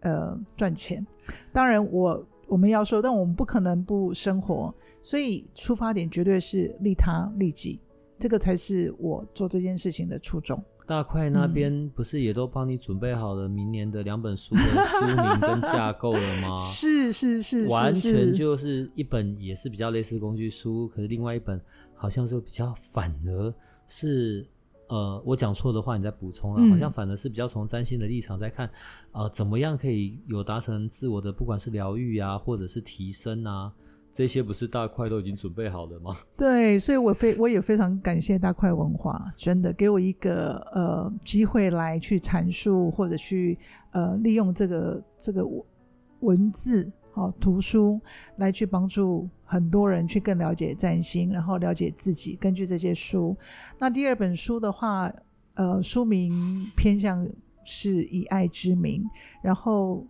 [0.00, 1.06] 呃赚钱。
[1.54, 7.78] 当然我，我我们要说，但我们不可能不生活，所以出发点绝对是利他利己，
[8.18, 10.60] 这个才是我做这件事情的初衷。
[10.86, 16.56] 大块那边不是也都帮你准备好了明年的两本书的书名跟架构了吗？
[16.64, 21.60] 是是是，完全就是一本也是比较类似工具书，可是另外一本
[21.94, 23.54] 好像是比较反而
[23.86, 24.46] 是
[24.88, 28.68] 呃，我讲错的话你再补充啊，嗯、好像反而是比较从占星的立场在看，
[29.12, 33.72] 呃，怎么样可以有达成自我的不管是疗愈啊，或者是提升啊。
[34.10, 36.16] 这些不是大块都已经准备好了吗？
[36.36, 43.56] 对，所以我非我也非常感谢大块文化，真的给我一个呃机会来去阐述或者去
[43.92, 45.46] 呃利用这个这个
[46.20, 48.00] 文字好、哦、图书
[48.36, 52.36] 来去帮助很多人去更了解占星，然后了解自己。
[52.36, 53.36] 根据这些书，
[53.78, 55.12] 那第二本书的话，
[55.54, 56.32] 呃，书名
[56.76, 57.28] 偏向
[57.64, 59.04] 是以爱之名，
[59.42, 60.06] 然后。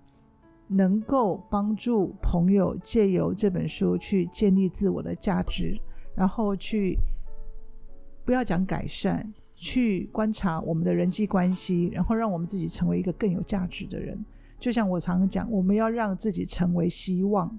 [0.70, 5.74] 能够帮助朋友借由这本书去建立自我的价值，
[6.14, 6.94] 然后去
[8.22, 14.22] 不要讲改善，去观察我们的人际关系，然后让我们自己成为一个更有价值的人。
[14.59, 17.59] 就像我常讲，我们要让自己成为希望，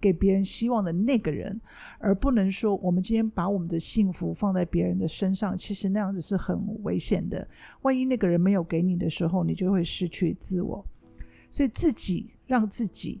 [0.00, 1.60] 给别人希望的那个人，
[1.98, 7.46] 而不能说我们今天把我们的幸福放在别人的身上，其实那样子是很危险的。
[7.82, 10.84] 万一那个人没有给你的时候，你就会失去自我。
[11.50, 12.30] 所以自己。
[12.50, 13.20] 让自己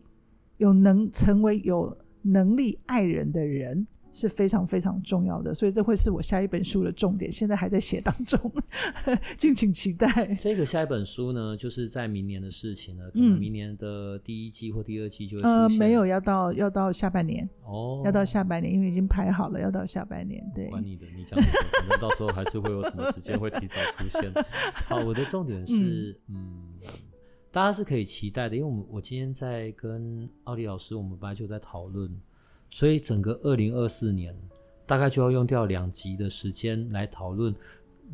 [0.56, 8.38] 有能成为有能力爱人的人是非常非常重要的，所以这会是我下一本书的重点，现在还在写当中，
[9.38, 10.34] 敬请期待。
[10.40, 15.56] 这个下一本书呢，就是在明年的事情了，可能明年的第一季或第二季就会出现。
[15.56, 20.44] 呃，没有，要到要到下半年哦，要到下半年，因为已经排好了，要到下半年。
[20.54, 24.32] 对，管你的，你讲的，可能到时候还是会有什么时间会提早出现。
[24.86, 26.76] 好，我的重点是，嗯。
[26.82, 26.90] 嗯
[27.52, 32.08] 大家是可以期待的，因为我们我今天在跟奥利老师，我们本来就在讨论，
[32.70, 34.34] 所以整个二零二四年
[34.86, 37.54] 大概就要用掉两集的时间来讨论，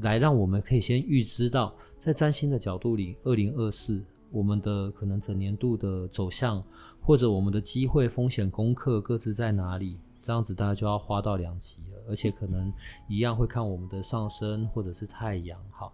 [0.01, 6.63] 来让我们可以先预知到，在占星的角度里，二零二四我们的可能整年度的走向，
[7.01, 12.73] 或者我们的机会、风险、功课各自在哪里，这样子大家就要花到两集了，而且可能
[13.09, 15.93] 一样会看我们的上升或者是太阳，好。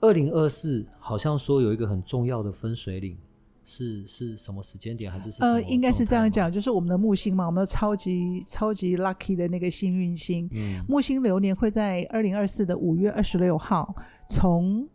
[0.00, 3.16] 二零二四好像说有一个很重要的分水岭，
[3.64, 5.42] 是是什么时间点还是？
[5.42, 13.94] 呃，应该是这样讲，就是我们的木星嘛，我们的超级超级 lucky 的那个幸运星，嗯，木星流年会在二零二四的五月二十六号
[14.28, 14.86] 从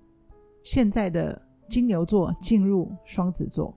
[0.63, 3.75] 现在的金牛座进入双子座。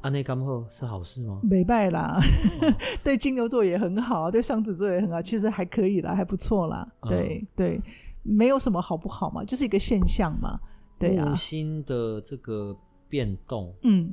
[0.00, 1.40] 安内甘后是好事吗？
[1.42, 2.20] 没败啦，
[2.62, 7.82] 哦、 对金牛座也很好，对双子座也很好，其实还可以啦，还不错啦，对、嗯、对。
[8.24, 10.60] 没有什么好不好嘛，就是一个现象嘛，
[10.98, 11.24] 对啊。
[11.26, 12.76] 木星的这个
[13.08, 14.12] 变动，嗯，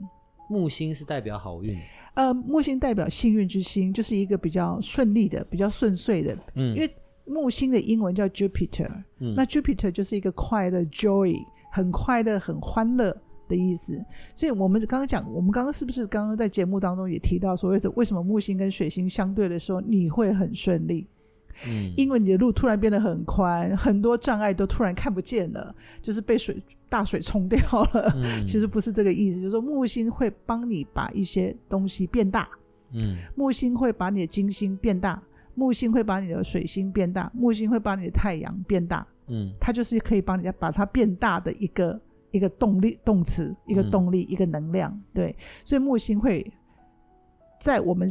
[0.49, 1.77] 木星是代表好运，
[2.13, 6.37] 呃，木星代表幸运之星，就是一个比较顺利的、比较顺遂的。
[6.55, 8.89] 嗯，因为木星的英文叫 Jupiter，
[9.19, 11.37] 嗯，那 Jupiter 就是一个快乐 Joy，
[11.71, 13.15] 很快乐、很欢乐
[13.47, 13.99] 的意思。
[14.35, 21.07] 所以我们刚刚讲，我们刚刚是不是刚刚在节目当中也提到，所谓的为什么木星跟水星相对的时候你会很顺利？
[21.67, 27.59] 嗯，因为你的路突然变得很宽，很多障碍都突然看不见了，就是被水大水冲掉
[27.93, 28.13] 了。
[28.15, 32.47] 嗯， 其实不是这个意思，就是说木星会帮你把一些东西变大。
[32.91, 35.21] 嗯，木星会把你的金星变大，
[35.53, 39.05] 木星会把你的水星变大，木星会把你的太阳变大。
[39.27, 41.99] 嗯，它就是可以帮你把它变大的一个
[42.31, 45.01] 一个动力动词，一个动力，一个能量。
[45.13, 46.45] 对，所以木星会
[47.59, 48.09] 在我们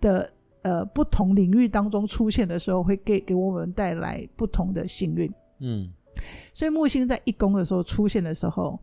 [0.00, 0.32] 的。
[0.62, 5.32] 呃，不同领域当中出现的时候，会给给我们带来不同的幸运。
[5.60, 5.88] 嗯，
[6.52, 8.78] 所以木星在一宫的时候出现的时候，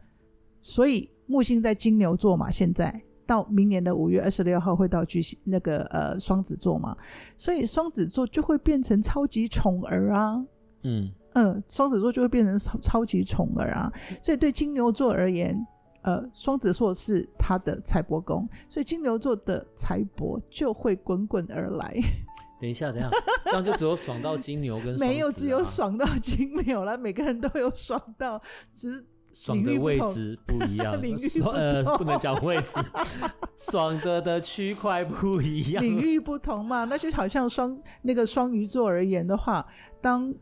[0.62, 6.96] 所以木星在金牛座嘛，现在到明年的五月二十六号会到巨星那个呃双子座嘛，
[7.38, 10.46] 所以双子座就会变成超级宠儿啊。
[10.84, 13.92] 嗯嗯，双子座就会变成超超级宠儿啊。
[14.22, 15.66] 所以对金牛座而言。
[16.06, 22.00] 呃，双子座是他的财帛宫，所以金牛座的财帛就会滚滚而来。
[22.66, 23.12] 等一下，等一下，
[23.46, 26.98] 这样就只有爽到金牛跟没有，只有爽到金牛了。
[26.98, 28.42] 每个人都有爽到，
[28.74, 32.80] 只是爽的位置不一样， 领域不呃不能讲位置，
[33.56, 36.86] 爽的的区块不一样，领域不同嘛。
[36.86, 39.66] 那就好像双那个双鱼座而言的话，
[40.02, 40.34] 当。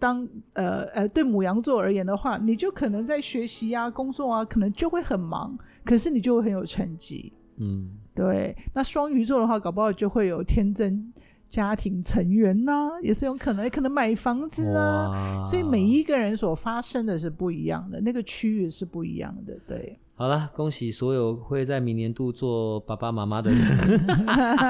[0.00, 7.32] 当呃呃，对母羊座而言的话，你就可能在学习啊、工作啊，可能就会很忙，可是你就会很有成绩。
[7.56, 8.56] 嗯，对。
[8.72, 11.12] 那双鱼座的话，搞不好就会有添增
[11.48, 15.44] 家庭成员呢、啊，也是有可能，可能买房子啊。
[15.46, 19.58] 所以每一个人所发生的是不一样的，那个区域是不一样的。
[19.66, 19.98] 对。
[20.14, 23.58] 好了，恭喜所有会在明年度做爸爸妈妈的人，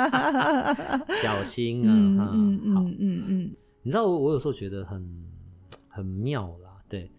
[1.23, 1.91] 小心啊！
[1.91, 3.25] 嗯嗯嗯嗯嗯。
[3.29, 5.03] 嗯你知道我，我有时候觉得很
[5.89, 7.11] 很妙啦，对，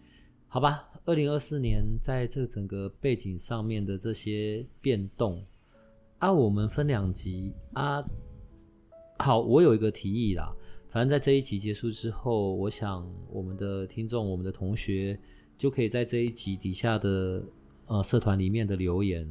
[0.46, 0.84] 好吧。
[1.06, 5.42] 二零二四年在这整个背景上面的这些变动
[6.18, 8.04] 啊，我们分两集啊。
[9.22, 10.50] 好，我有一个提议啦，
[10.88, 15.18] 反正在这一集结束之后，我想我们的听众、我们的同学
[15.58, 17.42] 就可以在这一集底下的
[17.86, 19.28] 呃社团里面的留言。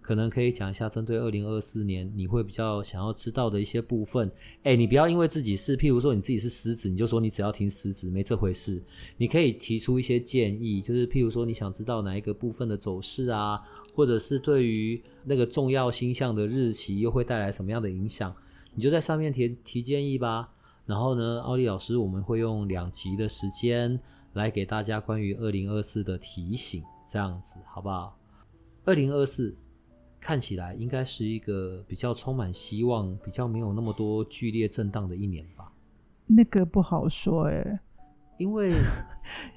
[0.00, 4.30] 可能可以讲一下针对二零二四年你会比较想要知道的一些部分。
[4.62, 8.82] 哎，你不要因为自己是，譬如说你自己是狮子，你就说你只要听狮子，没这回事。
[9.18, 13.60] 你可以提出一些建议，就是譬如说你想知道哪一个部分的走势啊，
[13.94, 18.34] 或者是对于那个重要星象的日期又会带来什么样的影响，
[18.74, 20.52] 你就在上面提提建议吧。
[20.86, 23.98] 然后呢，奥利老师我们会用两集的时间
[24.32, 28.18] 来给大家关于二零二四的提醒，这样子好不好？
[28.84, 29.56] 二零二四。
[30.20, 35.72] 看起来应该是一个比较充满希望、比较没有那么多剧烈震荡的一年吧？
[36.26, 37.80] 那个不好说哎，
[38.36, 38.74] 因为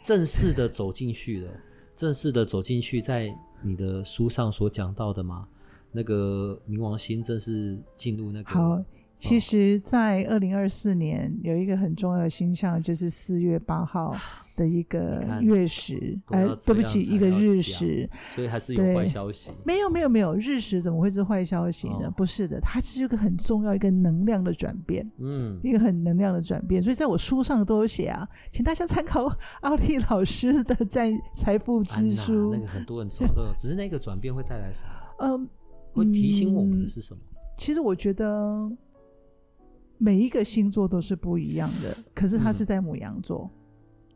[0.04, 1.52] 正式的走进去了，
[1.96, 5.48] 正式的走进去，在你的书上所讲到的嘛，
[5.92, 8.50] 那个冥王星正式进入那个。
[8.52, 8.80] 好，
[9.22, 14.16] 其实，在二零二四年有一个很重要的星象，就是四月八号。
[14.54, 19.50] 的一个月食，哎，对不起，一个日食，所以还是有坏消息。
[19.64, 22.08] 没有，没有，没有，日食怎么会是坏消息呢？
[22.08, 26.84] 哦、不是的，它是一个很重要一个能量的转变，嗯，一个很能量的转变。
[26.84, 32.54] 所以在我书上都有写啊，请大家参考奥利老师的在财富之书。
[32.54, 34.90] 那个很多人说的，只是那个转变会带来什么？
[35.26, 35.50] 嗯，
[35.94, 37.22] 会提醒我们的是什么？
[37.58, 38.70] 其实我觉得
[40.02, 43.50] 每一个星座都是不一样的，可是他是在母羊座。
[43.54, 43.58] 嗯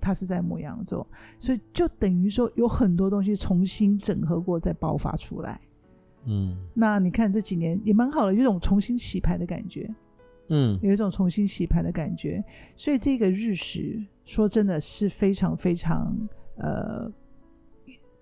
[0.01, 1.07] 他是在母羊座，
[1.39, 5.59] 所以就等于说有很多东西重新整合过，再爆发出来。
[6.25, 9.89] 嗯，那你看这几年也蛮好的，有一种重新洗牌的感觉。
[10.49, 12.43] 嗯，有一种重新洗牌的感觉。
[12.75, 16.15] 所以这个日食，说真的是非常非常
[16.57, 17.11] 呃，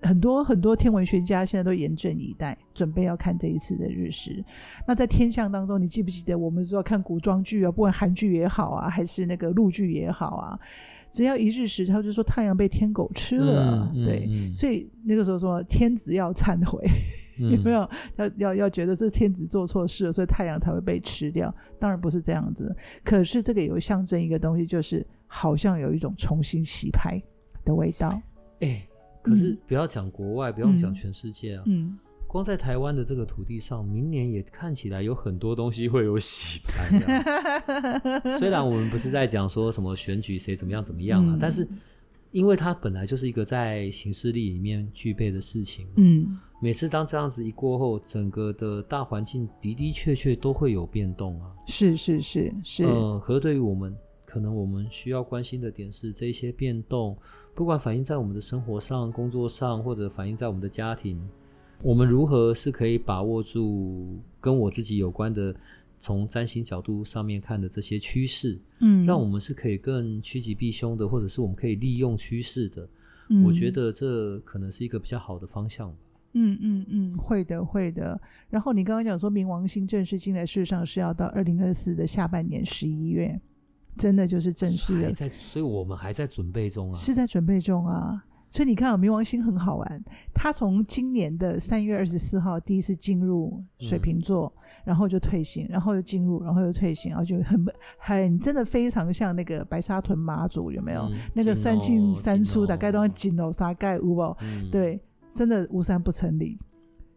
[0.04, 4.44] 很多很多天文学家现在都严阵以待，准备要看这一次的日食。
[4.88, 10.60] 那在天象当中，你记不记得我们说看古装剧啊，不管韩剧也好啊，还是那个陆剧也好啊。
[11.10, 16.84] 只要一日食，他就说太阳被天狗吃了，嗯、对，嗯、所以那个时候说天子要忏悔，
[17.40, 17.88] 嗯、 有没有？
[18.16, 21.54] 要要要觉得是天子做错事了，所以太阳才会被吃掉。
[21.80, 27.22] 当然不是这样子，可是这个有象征一个东西，就是好像有一种重新洗牌
[27.64, 28.10] 的味道。
[28.62, 28.88] 哎、欸，
[29.24, 31.64] 可是不要讲国外，嗯、不用讲全世界啊。
[31.66, 31.98] 嗯。
[32.26, 36.90] 光在台湾的这个土地上，明年也看起来有很多东西会有洗牌。
[38.40, 41.68] 虽然我们不是在讲说什么选举谁怎么样怎么样啊，嗯、但是
[42.32, 51.52] 因为它本来就是一个在行事力里面具备的事情，嗯，每次当这样子一过后，整个的大环境的的确确都会有变动啊。
[51.68, 52.84] 是是是是。
[52.84, 53.96] 呃，可是对于我们，
[54.26, 57.16] 可能我们需要关心的点是这些变动，
[57.56, 61.22] 不管反映在我们的生活上、工作上，或者反映在我们的家庭，
[61.82, 65.56] 我们如何是可以把握住跟我自己有关的，
[66.00, 72.88] 从占星角度上面看的这些趋势，嗯，让我们是可以更趋吉避凶的，或者是我们可以利用趋势的。
[73.30, 75.98] 嗯，我觉得这可能是一个比较好的方向吧。
[76.34, 78.20] 嗯嗯嗯，会的会的。
[78.50, 83.40] 然后你刚刚讲说冥王星正式进来，事实上是要到二零二四的下半年十一月，
[83.98, 85.12] 真的就是正式的。
[85.12, 88.24] 在，所以我们还在准备中啊，是在准备中啊。
[88.50, 97.66] 所以你看啊，冥王星很好玩，它从今年的三月二十四号第一次进入水瓶座，嗯，然后就退行，然后又进入，然后又退行，然后就很
[97.98, 101.02] 很真的非常像那个白沙屯妈祖有没有？
[101.12, 104.38] 嗯，那个三进三出，大概都要紧哦，啥盖屋哦，
[104.72, 105.02] 对。
[105.34, 106.60] 真的无三不成理，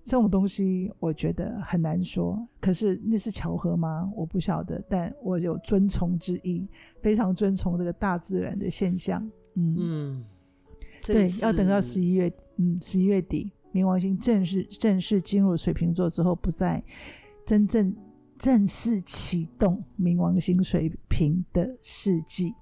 [0.07, 2.41] 这种东西我觉得很难说。
[2.61, 4.09] 可是那是巧合吗？
[4.15, 6.65] 我不晓得，但我有遵从之意，
[7.03, 9.21] 非常遵从这个大自然的现象。
[9.55, 10.25] 嗯嗯，
[11.05, 16.81] 对，要等到十一月，嗯，十一月底，冥王星正式正式进入水瓶座之后，不再
[17.45, 17.93] 真正
[18.39, 22.55] 正式启动冥王星水瓶的世纪。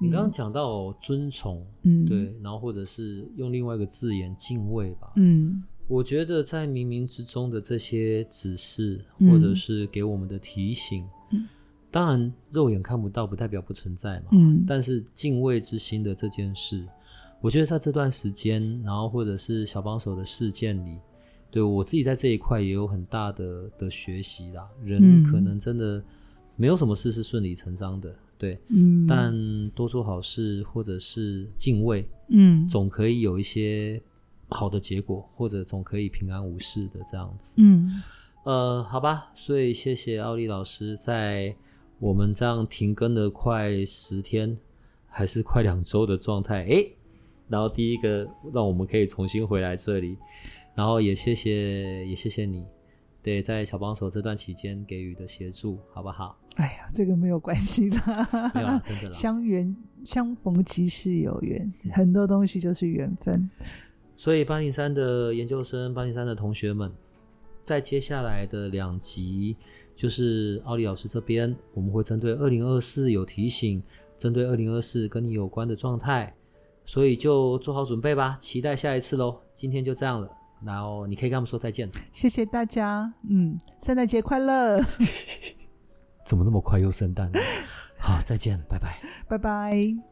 [0.00, 5.62] 你刚刚讲到尊崇，嗯，对，然后或者是用另外一个字眼敬畏吧，嗯，
[5.92, 11.46] 我觉得在冥冥之中的这些指示，或者是给我们的提醒，嗯，
[11.90, 16.82] 当然肉眼看不到，不代表不存在嘛，嗯，但是敬畏之心的这件事，
[17.42, 20.98] 我觉得在这段时间，然后或者是小帮手的事件里，
[21.50, 24.66] 对我自己在这一块也有很大的的学习啦。
[24.82, 26.02] 人可能真的
[26.56, 28.16] 没有什么事是顺理成章的。
[28.38, 34.02] 对，嗯，但多做好事或者是敬畏，嗯，总可以有一些
[34.52, 38.02] 好的结果，或者总可以平安无事的这样子，嗯，
[38.44, 41.54] 呃，好吧，所以谢谢奥利老师，在
[41.98, 44.58] 我们这样停更了快十天，
[45.06, 46.92] 还是快两周的状态，诶，
[47.48, 50.16] 然后第一个让我们可以重新回来这里，
[50.74, 52.64] 然后也谢谢也谢谢你，
[53.22, 56.36] 对，在小帮手这段期间给予的协助，好不好？
[56.56, 59.12] 哎呀，这个没有关系啦，没有啦，真的啦。
[59.16, 59.74] 相缘
[60.04, 63.48] 相逢即是有缘，很多东西就是缘分。
[64.22, 66.92] 所以八零三的研究生，八零三的同学们，
[67.64, 69.56] 在接下来的两集，
[69.96, 73.82] 就是奥利老师这边，我们会针对二零二四有提醒，
[74.16, 76.32] 针对二零二四跟你有关的状态，
[76.84, 79.40] 所以就做好准备吧，期待下一次喽。
[79.52, 80.30] 今天就这样了，
[80.64, 81.90] 然后你可以跟他们说再见。
[82.12, 84.80] 谢谢大家，嗯，圣诞节快乐。
[86.24, 87.40] 怎么那么快又圣诞了？
[87.98, 90.11] 好，再见，拜拜，拜拜。